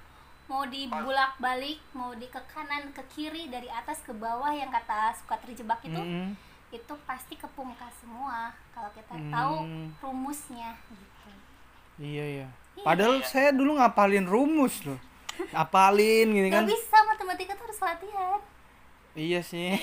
mau 0.46 0.62
dibulak 0.64 1.32
balik 1.38 1.78
mau 1.92 2.10
di 2.12 2.26
ke 2.26 2.38
kanan 2.48 2.90
ke 2.90 3.02
kiri 3.08 3.46
dari 3.46 3.66
atas 3.68 3.98
ke 4.00 4.12
bawah 4.12 4.50
yang 4.50 4.68
kata 4.68 5.14
suka 5.16 5.38
terjebak 5.38 5.78
itu 5.80 5.94
Mm-mm. 5.96 6.34
itu 6.68 6.94
pasti 7.02 7.34
kepungkas 7.36 7.94
semua 7.96 8.50
kalau 8.70 8.90
kita 8.90 9.14
tahu 9.28 9.54
Hmm. 9.60 9.88
rumusnya 10.00 10.74
gitu 10.88 11.30
Iya, 11.96 12.24
iya. 12.36 12.48
Iya. 12.74 12.84
Padahal 12.84 13.24
saya 13.24 13.50
dulu 13.50 13.74
ngapalin 13.74 14.26
rumus 14.26 14.84
loh. 14.84 15.00
Apalin 15.50 16.28
gini 16.28 16.46
Gak 16.46 16.60
kan. 16.60 16.66
bisa 16.66 16.96
matematika 17.02 17.52
tuh 17.54 17.64
harus 17.64 17.80
latihan 17.82 18.36
Iya 19.16 19.40
sih. 19.40 19.72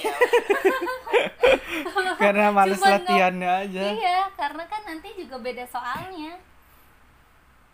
Karena 2.15 2.49
males 2.49 2.77
Cuman 2.77 3.01
latihannya 3.01 3.49
aja. 3.49 3.81
iya 3.91 4.29
karena 4.33 4.63
kan 4.63 4.81
nanti 4.85 5.09
juga 5.15 5.35
beda 5.37 5.65
soalnya 5.65 6.37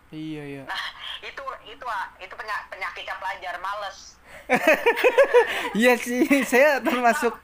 Iya, 0.09 0.41
iya. 0.41 0.63
nah 0.65 0.83
itu 1.21 1.37
itu 1.67 1.85
ah, 1.85 2.09
itu 2.17 2.33
penya- 2.33 2.65
penyakitnya 2.65 3.13
pelajar 3.15 3.53
males 3.59 4.17
Iya 5.77 5.93
sih, 5.95 6.25
saya 6.43 6.81
termasuk 6.81 7.35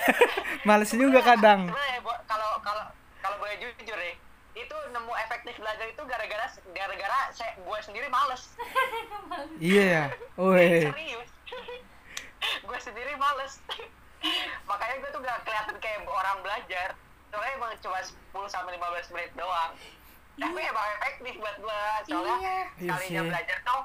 males 0.68 0.92
juga 0.92 1.24
kadang. 1.24 1.72
kalau 2.28 2.60
kalau 2.60 2.84
kalau 3.22 3.36
gue 3.38 3.52
jujur 3.58 3.96
ya 3.96 4.12
itu 4.52 4.76
nemu 4.92 5.12
efektif 5.18 5.56
belajar 5.56 5.86
itu 5.88 6.02
gara-gara 6.04 6.44
gara-gara 6.68 7.18
saya 7.32 7.56
gue 7.56 7.78
sendiri 7.80 8.08
males 8.08 8.52
Iya 9.56 9.82
ya. 9.86 10.04
Woi. 10.36 10.84
serius 10.84 11.30
gue 12.72 12.80
sendiri 12.80 13.12
males 13.14 13.60
makanya 14.68 14.96
gue 14.98 15.10
tuh 15.12 15.20
gak 15.20 15.44
kelihatan 15.44 15.76
kayak 15.76 16.00
orang 16.02 16.40
belajar 16.40 16.88
soalnya 17.28 17.52
emang 17.54 17.72
cuma 17.78 18.00
10 18.00 18.16
sampai 18.48 18.72
15 18.76 19.12
menit 19.12 19.32
doang 19.34 19.70
tapi 20.32 20.60
emang 20.62 20.86
efektif 20.96 21.34
buat 21.36 21.56
gue 21.58 21.80
soalnya 22.06 22.36
Iya. 22.40 22.56
Iya 22.80 22.88
sekalinya 22.88 23.20
sih. 23.20 23.28
belajar 23.28 23.58
tuh 23.62 23.82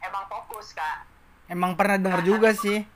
emang 0.00 0.24
fokus 0.26 0.72
kak 0.72 0.98
Emang 1.44 1.76
pernah 1.76 2.00
denger 2.00 2.24
juga 2.24 2.56
sih. 2.56 2.88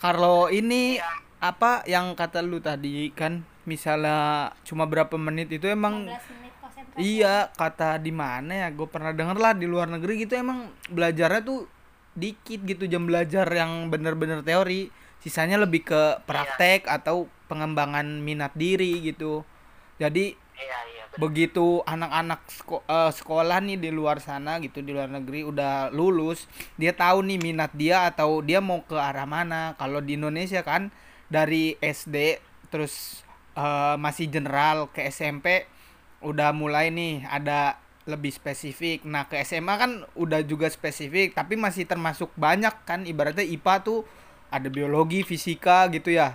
Kalau 0.00 0.48
ini 0.48 0.96
Iya. 0.96 1.12
apa 1.38 1.84
yang 1.84 2.16
kata 2.16 2.40
lu 2.40 2.56
tadi 2.56 3.12
kan 3.12 3.44
misalnya 3.62 4.48
cuma 4.64 4.88
berapa 4.88 5.12
menit 5.14 5.52
itu 5.52 5.68
emang 5.68 6.08
15 6.08 6.16
menit 6.32 6.52
konsentrasi 6.56 6.96
iya 6.98 7.52
kata 7.52 8.00
di 8.00 8.08
mana 8.08 8.64
ya 8.64 8.68
gue 8.72 8.88
pernah 8.88 9.12
denger 9.12 9.36
lah 9.36 9.52
di 9.52 9.68
luar 9.68 9.84
negeri 9.86 10.16
gitu 10.18 10.32
emang 10.32 10.72
belajarnya 10.88 11.44
tuh 11.44 11.68
dikit 12.18 12.62
gitu 12.66 12.84
jam 12.90 13.06
belajar 13.06 13.46
yang 13.50 13.88
bener-bener 13.92 14.42
teori. 14.42 14.90
Sisanya 15.20 15.60
lebih 15.60 15.84
ke 15.84 16.02
praktek 16.24 16.88
atau 16.88 17.28
pengembangan 17.50 18.24
minat 18.24 18.52
diri 18.56 19.04
gitu. 19.04 19.44
Jadi 20.00 20.32
iya 20.56 20.78
iya 20.92 21.04
bener. 21.12 21.18
begitu 21.20 21.84
anak-anak 21.84 22.40
seko- 22.48 22.84
eh, 22.88 23.12
sekolah 23.12 23.60
nih 23.60 23.76
di 23.80 23.90
luar 23.92 24.20
sana 24.24 24.56
gitu 24.64 24.80
di 24.80 24.92
luar 24.96 25.08
negeri 25.12 25.44
udah 25.44 25.92
lulus 25.92 26.48
dia 26.80 26.92
tahu 26.96 27.24
nih 27.24 27.38
minat 27.40 27.72
dia 27.76 28.08
atau 28.08 28.40
dia 28.40 28.64
mau 28.64 28.80
ke 28.84 28.96
arah 28.96 29.28
mana. 29.28 29.76
Kalau 29.76 30.00
di 30.00 30.16
Indonesia 30.16 30.64
kan 30.64 30.88
dari 31.28 31.76
SD 31.82 32.40
terus 32.72 33.24
eh, 33.58 33.96
masih 34.00 34.30
general 34.32 34.88
ke 34.94 35.04
SMP 35.10 35.66
udah 36.20 36.52
mulai 36.52 36.92
nih 36.92 37.24
ada 37.28 37.80
lebih 38.10 38.34
spesifik 38.34 39.06
nah 39.06 39.30
ke 39.30 39.38
SMA 39.46 39.74
kan 39.78 39.90
udah 40.18 40.42
juga 40.42 40.66
spesifik 40.66 41.32
tapi 41.38 41.54
masih 41.54 41.86
termasuk 41.86 42.34
banyak 42.34 42.74
kan 42.82 43.06
ibaratnya 43.06 43.46
IPA 43.46 43.74
tuh 43.86 44.00
ada 44.50 44.66
biologi 44.66 45.22
fisika 45.22 45.86
gitu 45.94 46.10
ya 46.10 46.34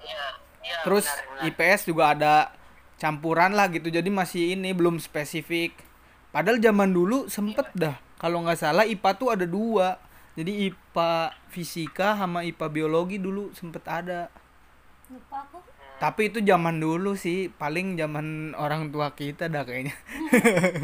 iya 0.00 0.24
iya 0.64 0.76
Terus 0.84 1.04
benar, 1.04 1.24
benar. 1.28 1.44
IPS 1.52 1.80
juga 1.88 2.04
ada 2.16 2.34
campuran 3.00 3.56
lah 3.56 3.72
gitu. 3.72 3.88
Jadi 3.88 4.12
masih 4.12 4.54
ini 4.54 4.76
belum 4.76 5.00
spesifik. 5.00 5.72
Padahal 6.30 6.60
zaman 6.60 6.92
dulu 6.92 7.26
sempet 7.32 7.72
dah. 7.72 7.96
Kalau 8.20 8.44
nggak 8.44 8.60
salah 8.60 8.84
IPA 8.84 9.10
tuh 9.16 9.28
ada 9.32 9.48
dua. 9.48 9.96
Jadi 10.36 10.68
IPA 10.70 11.12
fisika 11.48 12.14
sama 12.14 12.44
IPA 12.44 12.66
biologi 12.70 13.16
dulu 13.16 13.50
sempet 13.56 13.82
ada. 13.88 14.28
lupa 15.10 15.42
aku 15.42 15.58
Tapi 16.00 16.22
itu 16.26 16.40
zaman 16.40 16.80
dulu 16.80 17.12
sih, 17.12 17.52
paling 17.52 17.92
zaman 17.94 18.26
orang 18.56 18.88
tua 18.88 19.12
kita 19.12 19.46
dah 19.46 19.62
kayaknya. 19.62 19.92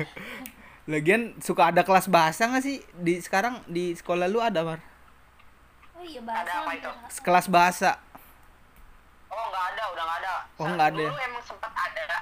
Lagian 0.86 1.34
suka 1.40 1.72
ada 1.72 1.82
kelas 1.82 2.06
bahasa 2.06 2.46
nggak 2.46 2.62
sih 2.62 2.78
di 2.94 3.18
sekarang 3.18 3.58
di 3.66 3.90
sekolah 3.92 4.28
lu 4.28 4.38
ada 4.38 4.62
mar? 4.62 4.78
oh 5.96 6.04
iya 6.04 6.20
bahasa 6.20 6.44
Ada 6.46 6.52
apa 6.62 6.70
itu? 6.76 6.90
Kelas 7.24 7.46
bahasa. 7.48 7.90
oh 9.26 9.44
nggak 9.50 9.64
ada 9.72 9.82
udah 9.90 10.04
nggak 10.04 10.18
ada 10.20 10.34
Oh, 10.56 10.66
nggak 10.68 10.88
ada 10.88 11.02
dulu 11.02 11.16
emang 11.18 11.42
sempat 11.42 11.72
ada 11.72 12.18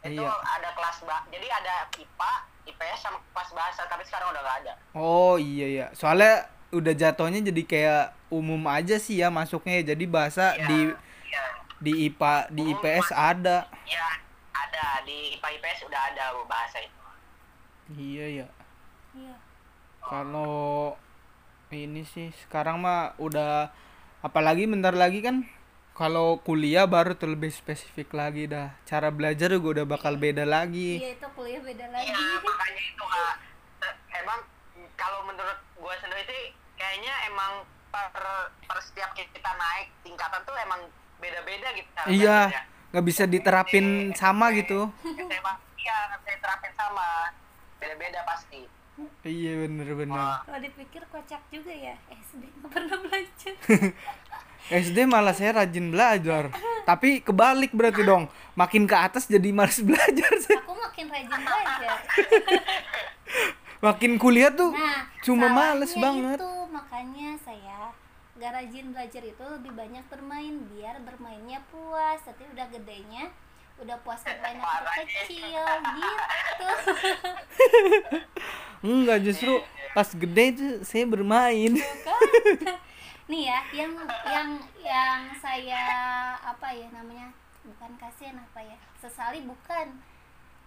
itu 0.00 0.16
Iya. 0.16 0.30
ada 0.30 0.68
kelas 0.72 0.96
bah 1.04 1.20
jadi 1.28 1.46
ada 1.52 1.74
IPA 1.92 2.32
IPS 2.64 2.98
sama 3.02 3.18
kelas 3.28 3.50
bahasa 3.52 3.82
tapi 3.84 4.02
sekarang 4.02 4.30
udah 4.30 4.40
nggak 4.40 4.58
ada 4.62 4.72
Oh 4.94 5.34
iya 5.36 5.66
ya. 5.68 5.86
Soalnya 5.92 6.46
udah 6.70 6.94
jatuhnya 6.94 7.40
jadi 7.42 7.62
kayak 7.62 8.04
umum 8.30 8.62
aja 8.66 8.96
sih 8.96 9.18
ya 9.18 9.28
masuknya 9.28 9.82
ya. 9.82 9.92
Jadi 9.92 10.04
bahasa 10.06 10.54
Iya, 10.54 10.64
di 10.64 10.78
iya 10.86 10.96
di 11.78 12.06
IPA 12.06 12.34
di 12.50 12.62
Umum, 12.64 12.72
IPS 12.74 13.08
Mas. 13.08 13.18
ada. 13.32 13.58
ya 13.84 14.08
ada 14.52 14.86
di 15.02 15.34
IPA 15.34 15.48
IPS 15.56 15.78
udah 15.84 16.00
ada 16.08 16.24
bahasa 16.44 16.78
itu 16.78 16.96
Iya 17.90 18.26
ya. 18.36 18.48
iya 19.14 19.36
Kalau 20.00 20.96
ini 21.68 22.02
sih 22.02 22.28
sekarang 22.38 22.78
mah 22.78 23.12
udah 23.16 23.68
apalagi 24.20 24.64
bentar 24.64 24.92
lagi 24.92 25.20
kan 25.20 25.44
kalau 25.92 26.38
kuliah 26.38 26.86
baru 26.86 27.12
tuh 27.12 27.28
lebih 27.28 27.50
spesifik 27.50 28.12
lagi 28.12 28.46
dah. 28.46 28.70
Cara 28.84 29.10
belajar 29.10 29.50
juga 29.50 29.80
udah 29.80 29.86
bakal 29.88 30.14
beda 30.14 30.44
lagi. 30.44 30.96
iya 30.96 31.12
itu 31.12 31.26
kuliah 31.32 31.58
beda 31.58 31.86
lagi 31.88 32.06
Iya, 32.06 32.38
makanya 32.38 32.82
itu 32.84 33.04
kak. 33.04 33.34
Emang 34.14 34.40
kalau 34.94 35.20
menurut 35.24 35.58
gue 35.74 35.94
sendiri 35.98 36.22
sih 36.24 36.42
kayaknya 36.74 37.14
emang 37.26 37.52
per, 37.88 38.14
per 38.62 38.78
setiap 38.80 39.10
kita 39.12 39.50
naik 39.50 39.90
tingkatan 40.00 40.38
tuh 40.40 40.54
emang 40.56 40.86
beda-beda 41.18 41.68
gitu. 41.74 41.90
cara 41.94 42.06
Iya, 42.08 42.38
nggak 42.90 43.04
bisa 43.04 43.22
diterapin 43.26 44.14
sama 44.14 44.50
gitu. 44.54 44.88
SMA, 45.02 45.52
iya 45.76 45.96
nggak 46.08 46.18
bisa 46.24 46.32
diterapin 46.38 46.72
sama. 46.74 47.08
Beda-beda 47.78 48.20
pasti. 48.24 48.60
Iya 49.22 49.52
bener-bener. 49.62 50.18
Wah, 50.18 50.42
kalau 50.42 50.58
dipikir 50.58 51.02
kocak 51.06 51.42
juga 51.54 51.70
ya 51.70 51.94
SD 52.10 52.42
nggak 52.42 52.70
pernah 52.74 52.98
belajar 52.98 53.54
SD 54.82 54.98
malah 55.06 55.32
saya 55.32 55.62
rajin 55.62 55.94
belajar. 55.94 56.50
Tapi 56.82 57.22
kebalik 57.22 57.70
berarti 57.72 58.02
dong. 58.02 58.26
Makin 58.52 58.84
ke 58.84 58.96
atas 58.98 59.30
jadi 59.30 59.54
malas 59.54 59.78
belajar. 59.78 60.32
saya. 60.42 60.58
aku 60.60 60.74
makin 60.74 61.06
rajin 61.08 61.40
belajar 61.40 61.94
Makin 63.86 64.12
kuliah 64.18 64.50
tuh 64.50 64.74
nah 64.74 65.06
cuma 65.22 65.46
males 65.46 65.94
banget. 65.94 66.42
itu 66.42 66.52
makanya 66.74 67.38
saya 67.38 67.94
gak 68.38 68.54
rajin 68.54 68.94
belajar 68.94 69.22
itu 69.26 69.44
lebih 69.44 69.74
banyak 69.74 70.04
bermain 70.06 70.54
biar 70.74 71.02
bermainnya 71.02 71.58
puas. 71.68 72.22
Tapi 72.22 72.46
udah 72.54 72.66
gedenya 72.70 73.28
udah 73.78 73.96
puas 74.02 74.20
bermain 74.26 74.58
waktu 74.58 75.02
kecil 75.06 75.66
gitu. 75.94 76.68
Enggak 78.88 79.18
justru 79.26 79.52
pas 79.94 80.08
gede 80.14 80.44
tuh 80.54 80.72
saya 80.86 81.04
bermain. 81.06 81.78
kan. 82.06 82.20
Nih 83.30 83.50
ya 83.50 83.60
yang 83.76 83.92
yang 84.24 84.50
yang 84.80 85.20
saya 85.36 85.82
apa 86.40 86.72
ya 86.72 86.88
namanya 86.94 87.28
bukan 87.60 87.92
kasihan 88.00 88.40
apa 88.40 88.64
ya 88.64 88.76
sesali 88.96 89.44
bukan 89.44 90.00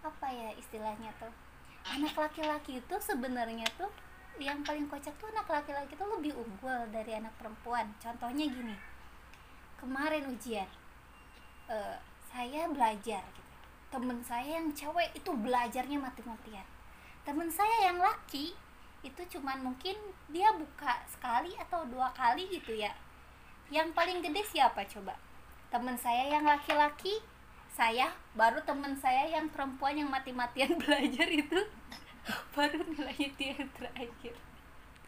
apa 0.05 0.27
ya 0.29 0.53
istilahnya 0.59 1.09
tuh. 1.17 1.31
Anak 1.81 2.13
laki-laki 2.13 2.77
itu 2.77 2.95
sebenarnya 3.01 3.65
tuh 3.79 3.89
yang 4.41 4.65
paling 4.65 4.89
kocak 4.89 5.13
tuh 5.21 5.29
anak 5.29 5.45
laki-laki 5.45 5.93
tuh 5.93 6.09
lebih 6.17 6.33
unggul 6.33 6.89
dari 6.89 7.13
anak 7.17 7.33
perempuan. 7.37 7.93
Contohnya 8.01 8.49
gini 8.49 8.75
kemarin 9.81 10.29
ujian 10.29 10.69
eh, 11.69 11.97
saya 12.29 12.69
belajar 12.69 13.21
gitu. 13.21 13.51
Temen 13.91 14.23
saya 14.23 14.61
yang 14.61 14.71
cewek 14.71 15.11
itu 15.17 15.31
belajarnya 15.33 15.97
mati-matian. 15.99 16.63
Temen 17.27 17.49
saya 17.51 17.91
yang 17.91 17.99
laki 17.99 18.55
itu 19.01 19.21
cuman 19.37 19.65
mungkin 19.65 19.97
dia 20.29 20.53
buka 20.53 21.01
sekali 21.09 21.51
atau 21.57 21.83
dua 21.89 22.13
kali 22.13 22.47
gitu 22.47 22.77
ya. 22.77 22.93
Yang 23.73 23.91
paling 23.97 24.21
gede 24.21 24.41
siapa 24.47 24.85
coba? 24.85 25.17
Temen 25.73 25.97
saya 25.97 26.29
yang 26.29 26.45
laki-laki 26.45 27.19
saya 27.71 28.11
baru 28.35 28.59
temen 28.67 28.93
saya 28.99 29.31
yang 29.31 29.47
perempuan 29.47 29.95
yang 29.95 30.11
mati-matian 30.11 30.75
belajar 30.81 31.27
itu 31.27 31.59
baru 32.51 32.79
nilainya 32.85 33.29
dia 33.35 33.51
yang 33.55 33.71
terakhir 33.73 34.35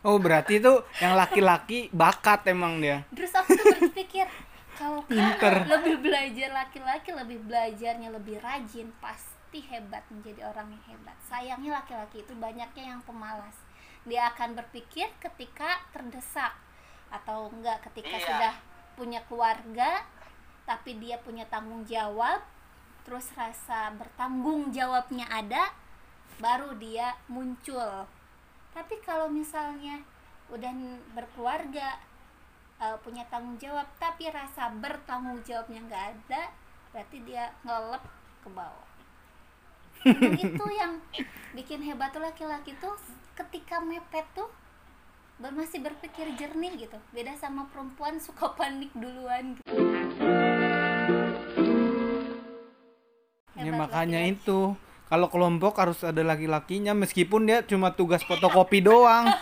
Oh 0.04 0.20
berarti 0.20 0.60
itu 0.60 0.74
yang 1.00 1.16
laki-laki 1.16 1.88
bakat 1.90 2.44
emang 2.46 2.84
dia. 2.84 3.08
terus 3.16 3.32
aku 3.32 3.56
tuh 3.56 3.66
berpikir 3.80 4.28
kalau 4.76 5.00
Pinter. 5.08 5.64
kamu 5.64 5.72
lebih 5.80 5.96
belajar 6.02 6.50
laki-laki 6.52 7.10
lebih 7.14 7.40
belajarnya 7.48 8.10
lebih 8.12 8.36
rajin 8.44 8.92
pasti 9.00 9.64
hebat 9.64 10.04
menjadi 10.12 10.44
orang 10.44 10.68
yang 10.70 10.84
hebat 10.92 11.16
sayangnya 11.24 11.80
laki-laki 11.80 12.20
itu 12.20 12.34
banyaknya 12.36 12.84
yang 12.92 13.00
pemalas 13.08 13.56
dia 14.04 14.28
akan 14.28 14.60
berpikir 14.60 15.08
ketika 15.24 15.80
terdesak 15.96 16.52
atau 17.08 17.48
enggak 17.48 17.80
ketika 17.88 18.18
Iya. 18.18 18.26
sudah 18.28 18.54
punya 18.94 19.24
keluarga 19.24 20.04
tapi 20.66 21.00
dia 21.00 21.16
punya 21.18 21.48
tanggung 21.48 21.88
jawab 21.88 22.44
terus 23.04 23.32
rasa 23.34 23.88
bertanggung 23.96 24.68
jawabnya 24.72 25.32
ada 25.32 25.72
baru 26.42 26.74
dia 26.78 27.14
muncul 27.30 28.08
tapi 28.74 28.98
kalau 29.06 29.30
misalnya 29.30 30.02
udah 30.50 30.72
berkeluarga 31.14 31.98
uh, 32.82 32.98
punya 33.02 33.24
tanggung 33.30 33.56
jawab 33.62 33.86
tapi 34.02 34.30
rasa 34.30 34.74
bertanggung 34.82 35.42
jawabnya 35.46 35.80
nggak 35.86 36.06
ada 36.18 36.44
berarti 36.94 37.18
dia 37.26 37.50
ngelep 37.66 38.04
ke 38.46 38.50
bawah 38.54 38.90
Dan 40.04 40.36
itu 40.36 40.66
yang 40.76 41.00
bikin 41.56 41.80
hebat 41.86 42.12
tuh 42.12 42.20
laki-laki 42.20 42.76
tuh 42.84 42.92
ketika 43.40 43.80
mepet 43.80 44.28
tuh 44.36 44.52
masih 45.40 45.80
berpikir 45.80 46.28
jernih 46.36 46.76
gitu 46.76 47.00
beda 47.16 47.34
sama 47.40 47.66
perempuan 47.72 48.20
suka 48.20 48.52
panik 48.54 48.92
duluan 48.94 49.58
gitu. 49.58 49.72
Ya 53.54 53.72
makanya 53.72 54.20
laki-laki. 54.28 54.44
itu 54.44 54.60
kalau 55.14 55.30
kelompok 55.30 55.78
harus 55.78 56.02
ada 56.02 56.26
laki-lakinya 56.26 56.98
meskipun 56.98 57.46
dia 57.46 57.62
cuma 57.62 57.94
tugas 57.94 58.26
fotokopi 58.26 58.82
doang. 58.82 59.30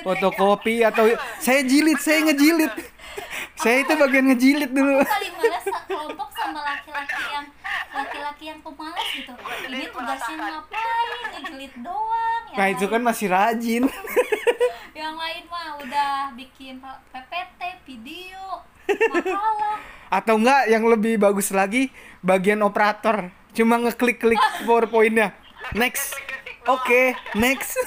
Fotokopi 0.00 0.80
atau 0.80 1.08
saya 1.40 1.60
jilid, 1.60 1.96
saya 2.00 2.24
ngejilid. 2.24 2.68
saya 3.64 3.80
itu 3.80 3.92
bagian 3.96 4.28
ngejilid 4.28 4.70
dulu. 4.72 5.00
paling 5.00 5.34
malas 5.36 5.64
kelompok 5.84 6.28
sama 6.32 6.60
laki-laki 6.64 7.20
yang 7.28 7.46
laki-laki 7.90 8.44
yang 8.48 8.60
pemalas 8.60 9.08
gitu 9.12 9.32
ini 9.68 9.84
tugasnya 9.92 10.36
ngapain 10.36 11.08
ngejilid 11.36 11.74
doang 11.84 12.42
yang 12.48 12.56
Nah 12.56 12.66
itu 12.72 12.84
kan 12.88 13.00
lain- 13.00 13.08
masih 13.08 13.26
rajin. 13.28 13.82
yang 15.00 15.14
lain 15.16 15.42
mah 15.48 15.68
udah 15.80 16.12
bikin 16.32 16.80
PPT 17.12 17.60
video 17.84 18.40
makalah 18.88 19.76
Atau 20.08 20.40
enggak 20.40 20.62
yang 20.68 20.84
lebih 20.84 21.20
bagus 21.20 21.52
lagi 21.52 21.88
bagian 22.20 22.60
operator 22.60 23.39
cuma 23.52 23.78
ngeklik-klik 23.78 24.38
PowerPoint-nya. 24.66 25.34
Next. 25.72 26.14
Oke, 26.66 27.12
next. 27.34 27.74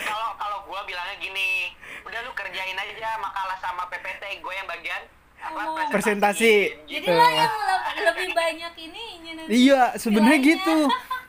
kalau 0.00 0.28
kalau 0.34 0.58
gue 0.64 0.80
bilangnya 0.84 1.16
gini 1.18 1.70
udah 2.02 2.18
lu 2.20 2.32
kerjain 2.32 2.74
aja 2.74 3.10
makalah 3.16 3.56
sama 3.58 3.86
PPT 3.86 4.22
gue 4.38 4.52
yang 4.52 4.66
bagian 4.66 5.02
apa 5.36 5.60
Ngomong. 5.60 5.88
Presentasi. 5.90 6.54
jadi 6.84 7.00
Gitu. 7.00 7.10
lo 7.10 7.26
yang 7.28 7.52
le- 7.68 7.82
lebih 8.04 8.28
banyak 8.32 8.72
ininya 8.78 9.32
nanti 9.36 9.50
Iya, 9.50 9.82
sebenarnya 9.94 10.38
gitu. 10.40 10.76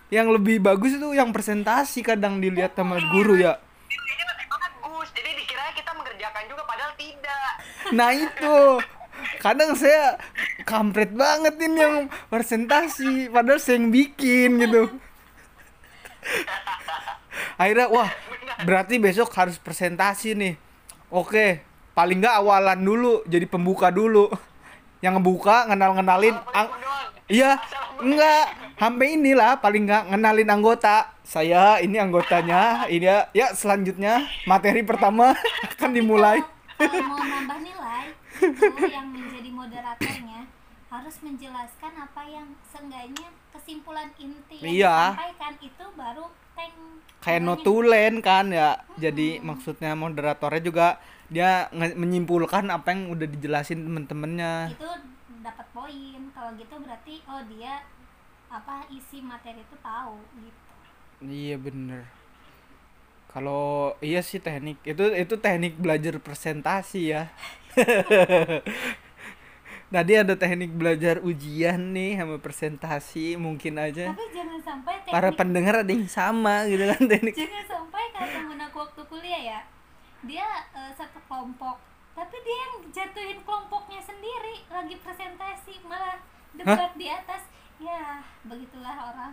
Yang 0.08 0.28
lebih 0.32 0.58
bagus 0.60 0.92
itu 0.94 1.10
yang 1.12 1.30
presentasi 1.30 2.00
kadang 2.02 2.38
dilihat 2.38 2.74
sama 2.74 2.96
guru 3.10 3.36
ya. 3.36 3.58
ini 3.88 4.24
lebih 4.24 4.48
bagus 4.48 5.08
jadi 5.12 5.32
dikira 5.34 5.66
kita 5.74 5.92
mengerjakan 5.92 6.44
juga 6.46 6.64
padahal 6.64 6.94
tidak 6.96 7.52
Nah 7.92 8.10
itu 8.12 8.56
kadang 9.46 9.78
saya 9.78 10.18
kampret 10.66 11.14
banget 11.14 11.54
ini 11.62 11.78
yang 11.78 11.98
presentasi 12.34 13.30
padahal 13.30 13.62
saya 13.62 13.78
yang 13.78 13.94
bikin 13.94 14.58
gitu. 14.58 14.90
Akhirnya 17.62 17.88
wah 17.94 18.10
berarti 18.66 18.98
besok 18.98 19.30
harus 19.38 19.62
presentasi 19.62 20.34
nih. 20.34 20.54
Oke, 21.14 21.62
paling 21.94 22.26
nggak 22.26 22.42
awalan 22.42 22.82
dulu 22.82 23.22
jadi 23.30 23.46
pembuka 23.46 23.94
dulu. 23.94 24.34
Yang 25.06 25.22
ngebuka 25.22 25.70
ngenal-ngenalin 25.70 26.34
ang- 26.50 26.74
Assalamualaikum 26.74 26.82
doang. 26.82 27.14
Iya, 27.26 27.52
enggak. 28.02 28.46
Sampai 28.76 29.08
inilah 29.14 29.62
paling 29.62 29.86
enggak 29.86 30.04
ngenalin 30.10 30.50
anggota. 30.50 31.14
Saya 31.22 31.78
ini 31.86 32.02
anggotanya. 32.02 32.90
Ini 32.90 33.06
ya, 33.06 33.18
ya 33.30 33.48
selanjutnya 33.54 34.26
materi 34.50 34.82
pertama 34.82 35.38
akan 35.70 35.92
dimulai. 35.94 36.42
kalau 36.76 37.06
mau 37.06 37.22
nambah 37.22 37.60
nilai 37.62 38.25
yang 38.88 39.08
menjadi 39.10 39.50
moderatornya 39.50 40.42
harus 40.86 41.16
menjelaskan 41.20 41.94
apa 41.98 42.22
yang 42.24 42.48
seenggaknya 42.64 43.28
kesimpulan 43.52 44.10
inti 44.16 44.62
yang 44.62 44.70
Iya. 44.70 44.96
disampaikan 45.12 45.54
itu 45.60 45.86
baru 45.94 46.26
tank 46.54 46.76
Kayak 47.20 47.42
notulen 47.42 48.14
kan 48.22 48.54
ya. 48.54 48.86
Jadi 48.96 49.42
maksudnya 49.42 49.98
moderatornya 49.98 50.62
juga 50.62 50.88
dia 51.26 51.66
menyimpulkan 51.74 52.70
apa 52.70 52.94
yang 52.94 53.10
udah 53.10 53.26
dijelasin 53.26 53.82
temen-temennya. 53.82 54.70
itu 54.72 54.90
dapat 55.42 55.66
poin 55.74 56.22
kalau 56.32 56.54
gitu 56.54 56.76
berarti 56.78 57.22
oh 57.26 57.42
dia 57.50 57.82
apa 58.48 58.86
isi 58.90 59.22
materi 59.22 59.62
itu 59.62 59.76
tahu 59.78 60.22
gitu 60.38 60.62
Iya 61.22 61.58
bener. 61.58 62.06
Kalau 63.28 63.98
iya 64.00 64.22
sih 64.22 64.40
teknik 64.40 64.80
itu 64.86 65.02
itu 65.12 65.36
teknik 65.36 65.76
belajar 65.76 66.16
presentasi 66.22 67.10
ya. 67.10 67.34
Tadi 69.96 70.14
ada 70.18 70.36
teknik 70.36 70.76
belajar 70.76 71.24
ujian 71.24 71.96
nih 71.96 72.20
sama 72.20 72.36
presentasi 72.42 73.40
mungkin 73.40 73.80
aja. 73.80 74.12
tapi 74.12 74.28
jangan 74.36 74.60
sampai 74.60 74.94
teknik 75.06 75.16
para 75.16 75.30
pendengar 75.32 75.76
ada 75.86 75.92
yang 75.94 76.10
sama 76.10 76.68
gitu 76.68 76.84
kan 76.84 77.02
teknik. 77.12 77.36
Jangan 77.38 77.64
sampai 77.64 78.04
kalau 78.12 78.28
temen 78.28 78.60
aku 78.60 78.78
waktu 78.84 79.02
kuliah 79.08 79.42
ya 79.56 79.60
dia 80.26 80.48
eh, 80.74 80.92
satu 80.98 81.22
kelompok 81.30 81.78
tapi 82.18 82.36
dia 82.44 82.58
yang 82.66 82.74
jatuhin 82.92 83.40
kelompoknya 83.44 84.02
sendiri 84.02 84.66
lagi 84.72 84.96
presentasi 85.00 85.80
malah 85.88 86.20
debat 86.56 86.92
di 86.98 87.08
atas. 87.08 87.44
Ya 87.80 88.24
begitulah 88.48 89.16
orang. 89.16 89.32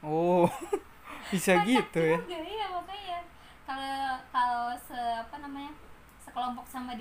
Oh 0.00 0.48
bisa 1.32 1.60
gitu 1.64 2.00
ya? 2.00 2.16
juga, 2.24 2.66
makanya 2.72 3.20
kalau 3.68 4.16
kalau 4.32 4.72
se 4.80 4.96
apa 4.96 5.36
namanya 5.44 5.76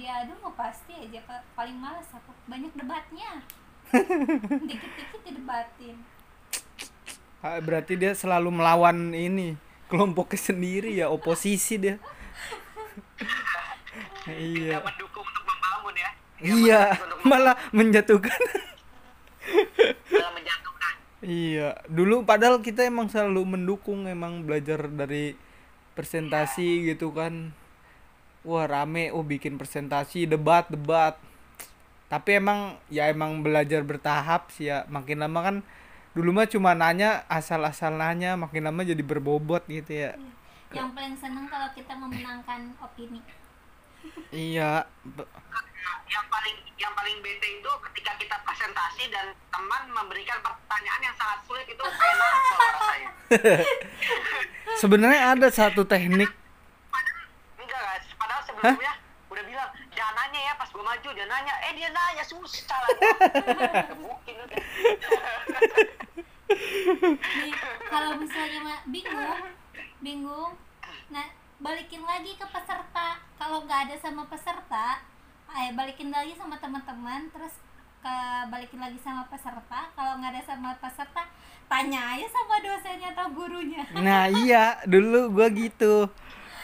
aduh 0.09 0.37
mau 0.41 0.53
pasti 0.57 0.93
aja 0.95 1.19
paling 1.53 1.77
males 1.77 2.07
aku. 2.13 2.31
Banyak 2.49 2.73
debatnya. 2.73 3.41
Dikit-dikit 4.69 5.21
didebatin. 5.25 5.95
Ah, 7.39 7.57
berarti 7.63 7.95
dia 7.95 8.11
selalu 8.13 8.51
melawan 8.51 9.15
ini 9.15 9.55
kelompoknya 9.89 10.39
sendiri 10.53 10.91
ya 10.93 11.09
oposisi 11.09 11.75
dia. 11.77 11.97
Iya. 14.29 14.77
Tidak 14.77 14.85
mendukung 14.85 15.25
untuk 15.25 15.45
membangun 15.49 15.95
ya. 15.97 16.09
Iya 16.37 16.81
malah 17.25 17.57
menjatuhkan. 17.73 18.41
Dalam 20.05 20.33
menjatuhkan. 20.37 20.93
Iya. 21.25 21.69
Dulu 21.89 22.29
padahal 22.29 22.61
kita 22.61 22.85
emang 22.85 23.09
selalu 23.09 23.57
mendukung 23.57 24.05
emang 24.05 24.45
belajar 24.45 24.85
dari 24.85 25.33
presentasi 25.97 26.93
gitu 26.93 27.09
kan 27.09 27.57
wah 28.49 28.65
rame. 28.65 29.13
Oh 29.13 29.21
bikin 29.21 29.61
presentasi 29.61 30.25
debat 30.25 30.65
debat. 30.73 31.21
Tapi 32.09 32.41
emang 32.41 32.81
ya 32.89 33.05
emang 33.05 33.45
belajar 33.45 33.85
bertahap 33.85 34.49
sih 34.49 34.73
ya. 34.73 34.89
Makin 34.89 35.21
lama 35.21 35.39
kan 35.45 35.55
dulu 36.17 36.33
mah 36.33 36.49
cuma 36.49 36.73
nanya 36.73 37.21
asal-asal 37.29 37.93
nanya 37.93 38.33
makin 38.33 38.65
lama 38.65 38.81
jadi 38.81 39.05
berbobot 39.05 39.61
gitu 39.69 39.93
ya. 39.93 40.17
Yang 40.73 40.89
paling 40.97 41.15
seneng 41.21 41.45
kalau 41.45 41.69
kita 41.77 41.93
memenangkan 41.93 42.73
opini. 42.81 43.21
Iya. 44.33 44.89
Yang 46.09 46.25
paling 46.33 46.55
yang 46.81 46.93
paling 46.97 47.17
bete 47.21 47.47
itu 47.61 47.71
ketika 47.91 48.11
kita 48.17 48.35
presentasi 48.41 49.03
dan 49.13 49.29
teman 49.53 49.83
memberikan 49.93 50.41
pertanyaan 50.41 51.01
yang 51.05 51.15
sangat 51.15 51.39
sulit 51.45 51.67
itu 51.69 51.83
enak 51.85 52.33
kalau 52.33 52.69
rasanya. 52.73 53.11
Sebenarnya 54.81 55.21
ada 55.37 55.47
satu 55.53 55.85
teknik 55.85 56.31
padahal 58.59 58.75
sebelumnya 58.75 58.93
udah 59.29 59.43
bilang 59.45 59.69
jangan 59.93 60.13
nanya 60.19 60.39
ya 60.41 60.53
pas 60.59 60.69
gue 60.73 60.83
maju 60.83 61.09
dia 61.15 61.27
nanya. 61.29 61.53
Eh 61.63 61.71
dia 61.77 61.89
nanya 61.95 62.23
susah 62.27 62.79
lah. 62.81 62.89
Mungkin 63.95 64.35
udah 64.35 64.59
nih 67.39 67.53
kalau 67.87 68.11
misalnya 68.17 68.59
ma- 68.65 68.85
bingung 68.89 69.41
bingung 70.01 70.51
nah 71.13 71.25
balikin 71.61 72.03
lagi 72.03 72.35
ke 72.35 72.45
peserta. 72.49 73.21
Kalau 73.39 73.63
nggak 73.63 73.79
ada 73.87 73.95
sama 74.01 74.27
peserta 74.27 74.99
eh 75.49 75.73
balikin 75.73 76.11
lagi 76.13 76.35
sama 76.37 76.57
teman-teman 76.61 77.29
terus 77.33 77.53
ke 77.99 78.15
balikin 78.49 78.81
lagi 78.81 78.97
sama 79.01 79.29
peserta. 79.29 79.93
Kalau 79.93 80.17
nggak 80.19 80.31
ada 80.35 80.43
sama 80.45 80.73
peserta 80.81 81.23
tanya 81.69 82.17
aja 82.17 82.25
sama 82.33 82.65
dosennya 82.65 83.13
atau 83.13 83.29
gurunya. 83.29 83.85
Nah 83.93 84.25
iya 84.25 84.81
dulu 84.89 85.29
gua 85.37 85.53
gitu. 85.53 86.09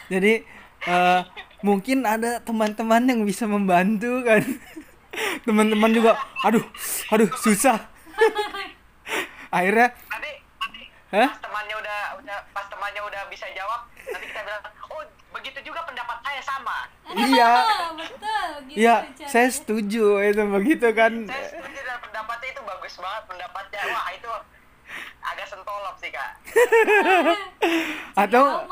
Jadi 0.10 0.42
eh, 0.86 1.22
mungkin 1.66 2.06
ada 2.06 2.38
teman-teman 2.46 3.02
yang 3.10 3.26
bisa 3.26 3.50
membantu 3.50 4.22
kan. 4.22 4.46
Teman-teman 5.48 5.90
juga, 5.90 6.14
aduh, 6.46 6.62
aduh 7.10 7.30
susah. 7.42 7.82
Akhirnya, 9.56 9.98
nanti 10.12 10.32
nanti 10.62 10.82
Hah? 11.10 11.30
pas 11.32 11.42
temannya 11.42 11.76
udah 11.80 12.00
udah 12.22 12.38
pas 12.52 12.66
temannya 12.68 13.02
udah 13.08 13.22
bisa 13.32 13.48
jawab 13.56 13.88
nanti 14.04 14.26
kita 14.28 14.42
bilang 14.44 14.64
oh 14.92 15.02
begitu 15.32 15.60
juga 15.64 15.80
pendapat 15.88 16.18
saya 16.28 16.42
sama 16.44 16.78
iya, 17.16 17.52
betul 18.00 18.50
gitu 18.68 18.76
iya, 18.76 18.96
saya 19.24 19.48
setuju 19.48 20.20
itu 20.20 20.44
begitu 20.52 20.88
kan. 20.92 21.14
saya 21.24 21.46
setuju 21.56 21.80
dan 21.88 21.98
pendapatnya 22.04 22.50
itu 22.52 22.62
bagus 22.68 22.94
banget 23.00 23.24
pendapatnya 23.32 23.82
wah 23.96 24.06
itu 24.12 24.32
agak 25.34 25.48
sentolop 25.50 25.96
sih 25.98 26.12
kak. 26.14 26.32
Atau 28.26 28.66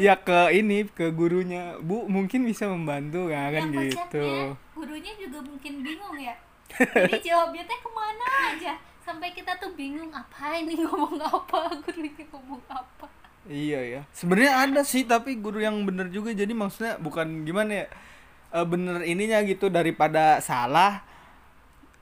ya 0.00 0.16
ke 0.16 0.54
ini 0.56 0.88
ke 0.88 1.12
gurunya, 1.12 1.76
bu 1.78 2.08
mungkin 2.08 2.48
bisa 2.48 2.64
membantu 2.70 3.28
kan 3.28 3.52
kan 3.52 3.68
yang 3.70 3.92
gitu. 3.92 4.56
gurunya 4.72 5.12
juga 5.18 5.38
mungkin 5.44 5.84
bingung 5.84 6.16
ya. 6.16 6.34
Jadi 6.78 7.18
jawabnya 7.28 7.62
teh 7.64 7.78
ke 7.80 7.90
mana 7.92 8.26
aja? 8.54 8.72
Sampai 9.02 9.32
kita 9.32 9.56
tuh 9.56 9.72
bingung 9.72 10.12
apa 10.12 10.52
ini 10.60 10.84
ngomong 10.84 11.16
apa? 11.16 11.72
Gurunya 11.84 12.24
ngomong 12.28 12.60
apa? 12.68 13.08
Iya 13.48 13.80
ya. 13.80 14.00
Sebenarnya 14.12 14.68
ada 14.68 14.80
sih 14.84 15.08
tapi 15.08 15.40
guru 15.40 15.64
yang 15.64 15.80
bener 15.88 16.12
juga. 16.12 16.36
Jadi 16.36 16.52
maksudnya 16.52 17.00
bukan 17.00 17.48
gimana 17.48 17.84
ya 17.84 17.86
eh, 18.52 18.66
bener 18.68 19.00
ininya 19.08 19.40
gitu. 19.48 19.72
Daripada 19.72 20.44
salah 20.44 21.00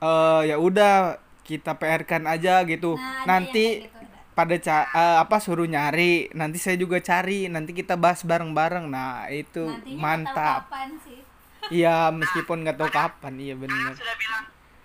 eh 0.03 0.51
ya 0.51 0.59
udah 0.59 1.23
kita 1.47 1.79
PR-kan 1.79 2.27
aja 2.27 2.59
gitu. 2.67 2.99
Nah, 2.99 3.23
nanti 3.23 3.87
gitu. 3.87 3.96
Pada 4.37 4.53
ca- 4.61 4.89
eh, 4.93 5.17
apa 5.17 5.41
suruh 5.41 5.65
nyari, 5.65 6.29
nanti 6.31 6.61
saya 6.61 6.77
juga 6.77 7.01
cari, 7.01 7.49
nanti 7.49 7.73
kita 7.73 7.97
bahas 7.97 8.21
bareng-bareng. 8.21 8.85
Nah, 8.85 9.25
itu 9.33 9.65
nantinya 9.65 9.97
mantap. 9.97 10.69
kapan 10.69 10.93
sih 11.01 11.19
Iya, 11.67 12.13
meskipun 12.13 12.61
nggak 12.63 12.77
tahu 12.77 12.89
kapan, 12.93 13.33
iya 13.41 13.51
Kakak 13.51 13.65
bener. 13.65 13.93
sudah 13.97 14.15
bilang 14.15 14.43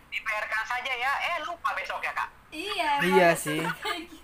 di 0.09 0.19
saja 0.65 0.93
ya 0.93 1.13
eh 1.23 1.37
lupa 1.45 1.71
besok 1.73 2.01
ya 2.01 2.13
kak 2.13 2.29
iya 2.51 2.91
Iya 3.01 3.29
sih. 3.37 3.61
gitu. 3.61 4.17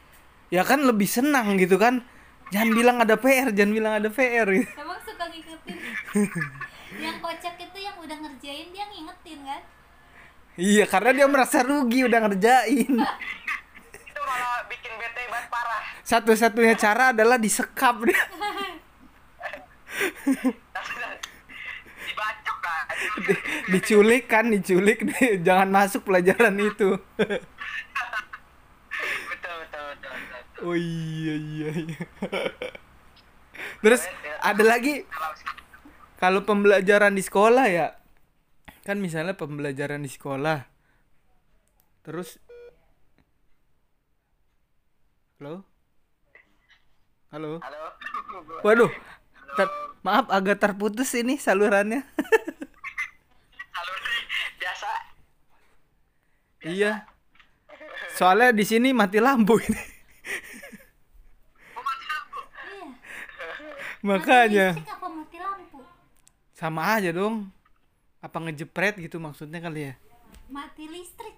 Ya 0.49 0.65
kan 0.65 0.81
lebih 0.81 1.05
senang 1.07 1.55
gitu 1.55 1.77
kan. 1.77 2.01
Jangan 2.49 2.73
bilang 2.73 2.97
ada 2.99 3.15
PR, 3.15 3.53
jangan 3.53 3.73
bilang 3.77 3.93
ada 4.01 4.09
PR 4.09 4.49
gitu. 4.49 4.73
emang 4.75 4.97
suka 5.05 5.29
ngikutin 5.29 5.77
yang 7.05 7.17
kocak 7.21 7.55
itu 7.61 7.79
yang 7.79 7.97
udah 8.01 8.17
ngerjain 8.17 8.73
dia 8.73 8.85
ngingetin 8.89 9.41
kan 9.45 9.63
Iya, 10.59 10.85
karena 10.91 11.11
dia 11.15 11.27
merasa 11.31 11.63
rugi 11.63 12.03
udah 12.03 12.19
ngerjain. 12.27 12.91
bikin 14.69 14.93
bete 15.01 15.23
banget 15.27 15.49
parah 15.51 15.83
Satu-satunya 16.05 16.75
cara 16.77 17.17
adalah 17.17 17.37
disekap 17.41 17.97
dia. 18.07 18.17
dibacok 22.07 22.59
kan 22.63 22.87
Diculik 23.73 24.25
kan, 24.29 24.45
diculik. 24.53 25.05
Jangan 25.47 25.69
masuk 25.69 26.07
pelajaran 26.09 26.55
itu. 26.61 26.97
betul 27.17 27.41
betul 29.33 29.55
betul, 29.65 29.85
betul, 29.97 30.13
betul. 30.13 30.65
Oh 30.65 30.77
iya 30.77 31.35
iya 31.35 31.71
iya. 31.75 32.03
Terus 33.79 34.03
ada 34.43 34.65
lagi 34.65 35.07
kalau 36.19 36.43
pembelajaran 36.43 37.15
di 37.15 37.23
sekolah 37.23 37.67
ya 37.71 37.95
kan 38.83 38.99
misalnya 38.99 39.37
pembelajaran 39.39 40.03
di 40.03 40.11
sekolah 40.11 40.65
terus 42.03 42.41
halo? 45.39 45.63
Halo? 47.31 47.63
Halo. 47.63 47.83
Waduh 48.67 48.91
ter- 49.55 49.79
maaf 50.03 50.27
agak 50.35 50.59
terputus 50.59 51.15
ini 51.15 51.39
salurannya. 51.39 52.03
Halo 53.79 53.93
biasa. 54.59 54.91
Iya. 56.67 57.07
Soalnya 58.19 58.51
di 58.51 58.67
sini 58.67 58.91
mati 58.91 59.23
lampu 59.23 59.63
ini. 59.63 59.83
Oh, 61.79 61.83
mati 61.87 62.05
lampu. 62.11 62.39
Iya. 62.43 62.87
Makanya. 64.03 64.67
Mati 64.75 64.91
apa 64.91 65.07
mati 65.07 65.39
lampu? 65.39 65.79
Sama 66.51 66.83
aja 66.99 67.15
dong. 67.15 67.47
Apa 68.19 68.43
ngejepret 68.43 68.99
gitu 68.99 69.23
maksudnya 69.23 69.63
kali 69.63 69.87
ya? 69.87 69.95
Mati 70.51 70.91
listrik 70.91 71.38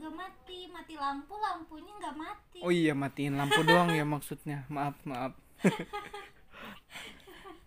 juga 0.00 0.16
mati 0.16 0.64
mati 0.72 0.96
lampu 0.96 1.36
lampunya 1.36 1.92
nggak 2.00 2.16
mati. 2.16 2.58
Oh 2.64 2.72
iya 2.72 2.96
matiin 2.96 3.36
lampu 3.36 3.60
doang 3.60 3.92
ya 3.92 4.00
maksudnya. 4.08 4.64
Maaf 4.72 4.96
maaf. 5.04 5.36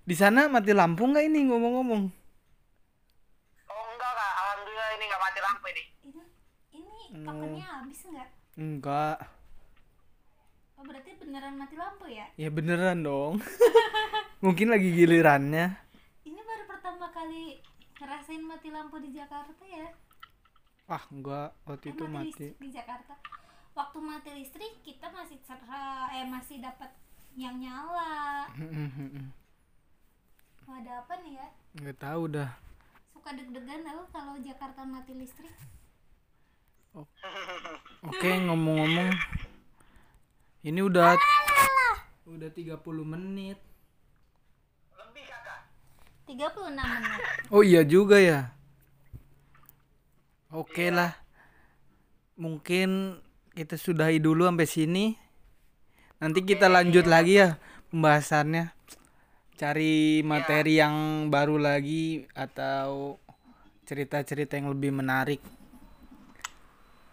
Di 0.10 0.18
sana 0.18 0.50
mati 0.50 0.74
lampu 0.74 1.06
nggak 1.06 1.30
ini 1.30 1.46
ngomong-ngomong? 1.46 2.10
Oh 3.70 3.86
enggak 3.94 4.12
kak. 4.18 4.34
Alhamdulillah 4.34 4.90
ini 4.98 5.04
nggak 5.06 5.22
mati 5.22 5.40
lampu 5.46 5.66
ini. 5.70 5.84
Ini 6.10 6.22
ini 7.14 7.22
tokennya 7.22 7.68
habis 7.70 8.00
nggak? 8.02 8.30
Enggak. 8.58 9.18
Oh 10.74 10.84
berarti 10.90 11.12
beneran 11.22 11.54
mati 11.54 11.76
lampu 11.78 12.06
ya? 12.10 12.26
Ya 12.34 12.50
beneran 12.50 13.06
dong. 13.06 13.46
Mungkin 14.46 14.74
lagi 14.74 14.90
gilirannya. 14.90 15.78
Ini 16.26 16.42
baru 16.42 16.66
pertama 16.66 17.14
kali 17.14 17.62
ngerasain 18.02 18.42
mati 18.42 18.74
lampu 18.74 18.98
di 18.98 19.14
Jakarta 19.14 19.62
ya 19.70 19.86
ah 20.86 21.04
enggak 21.10 21.50
waktu 21.64 21.86
Eh, 21.90 21.94
itu 21.96 22.04
mati. 22.06 22.28
listrik 22.28 22.54
di 22.60 22.70
Jakarta. 22.70 23.14
Waktu 23.74 23.98
mati 24.00 24.30
listrik 24.32 24.74
kita 24.84 25.08
masih 25.10 25.40
cerah 25.42 26.12
eh 26.12 26.28
masih 26.28 26.60
dapat 26.60 26.92
yang 27.34 27.58
nyala. 27.58 28.46
Wah, 30.64 30.76
ada 30.78 30.92
apa 31.02 31.14
nih 31.20 31.34
ya? 31.36 31.48
Nggak 31.76 31.98
tahu 31.98 32.24
dah. 32.30 32.52
Suka 33.10 33.30
deg-degan 33.34 33.82
tau 33.82 34.04
kalau 34.12 34.36
Jakarta 34.38 34.82
mati 34.84 35.14
listrik? 35.14 35.56
Oke 38.04 38.30
ngomong-ngomong. 38.38 39.10
Ini 40.62 40.80
udah 40.80 41.18
udah 42.26 42.50
30 42.50 42.78
menit. 43.04 43.58
Lebih 44.94 45.24
kakak. 45.26 45.62
36 46.30 46.70
menit. 46.70 47.20
Oh 47.50 47.66
iya 47.66 47.82
juga 47.82 48.22
ya 48.22 48.54
oke 50.54 50.86
lah 50.94 51.18
mungkin 52.38 53.22
kita 53.54 53.78
sudahi 53.78 54.18
dulu 54.22 54.46
sampai 54.50 54.70
sini. 54.70 55.06
Nanti 56.22 56.46
kita 56.46 56.72
lanjut 56.72 57.06
lagi 57.06 57.42
ya 57.42 57.58
pembahasannya. 57.94 58.74
Cari 59.54 60.26
materi 60.26 60.82
yang 60.82 61.28
baru 61.30 61.62
lagi 61.62 62.26
atau 62.34 63.22
cerita-cerita 63.86 64.58
yang 64.58 64.74
lebih 64.74 64.96
menarik. 64.96 65.42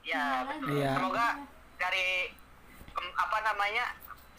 Ya 0.07 0.49
betul. 0.49 0.81
Iya. 0.81 0.93
semoga 0.97 1.27
dari 1.77 2.33
apa 2.97 3.39
namanya 3.45 3.85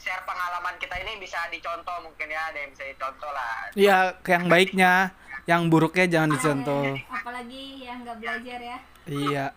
share 0.01 0.25
pengalaman 0.25 0.75
kita 0.81 0.97
ini 0.97 1.21
bisa 1.21 1.37
dicontoh 1.53 2.01
mungkin 2.01 2.27
ya 2.27 2.49
ada 2.49 2.57
yang 2.57 2.71
bisa 2.73 2.85
dicontoh 2.89 3.29
lah. 3.29 3.69
Ya 3.77 3.97
yang 4.25 4.49
baiknya 4.49 5.13
yang 5.45 5.69
buruknya 5.69 6.09
jangan 6.09 6.33
dicontoh. 6.33 6.97
Apalagi 7.05 7.85
yang 7.85 8.01
nggak 8.01 8.17
belajar 8.17 8.59
ya 8.59 8.77
iya. 9.09 9.49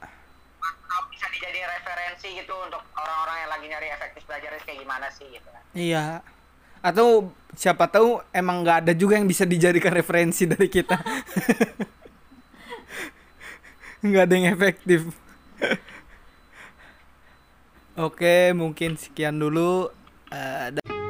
Atau 0.62 1.01
bisa 1.12 1.26
dijadi 1.32 1.61
referensi 1.61 2.28
gitu 2.38 2.55
untuk 2.55 2.80
orang-orang 2.97 3.36
yang 3.45 3.51
lagi 3.51 3.66
nyari 3.68 3.88
efektif 3.92 4.22
belajarnya 4.24 4.61
kayak 4.64 4.78
gimana 4.80 5.07
sih 5.12 5.26
gitu 5.28 5.49
kan. 5.51 5.62
Iya. 5.74 6.05
Atau 6.84 7.32
siapa 7.57 7.88
tahu 7.88 8.20
emang 8.30 8.61
nggak 8.61 8.84
ada 8.84 8.92
juga 8.92 9.16
yang 9.16 9.24
bisa 9.24 9.49
dijadikan 9.49 9.92
referensi 9.92 10.45
dari 10.45 10.68
kita. 10.68 11.01
Nggak 14.05 14.24
ada 14.28 14.34
yang 14.36 14.49
efektif. 14.53 15.01
Oke 17.97 18.53
mungkin 18.53 19.01
sekian 19.01 19.40
dulu. 19.40 19.88
Da- 20.28 21.04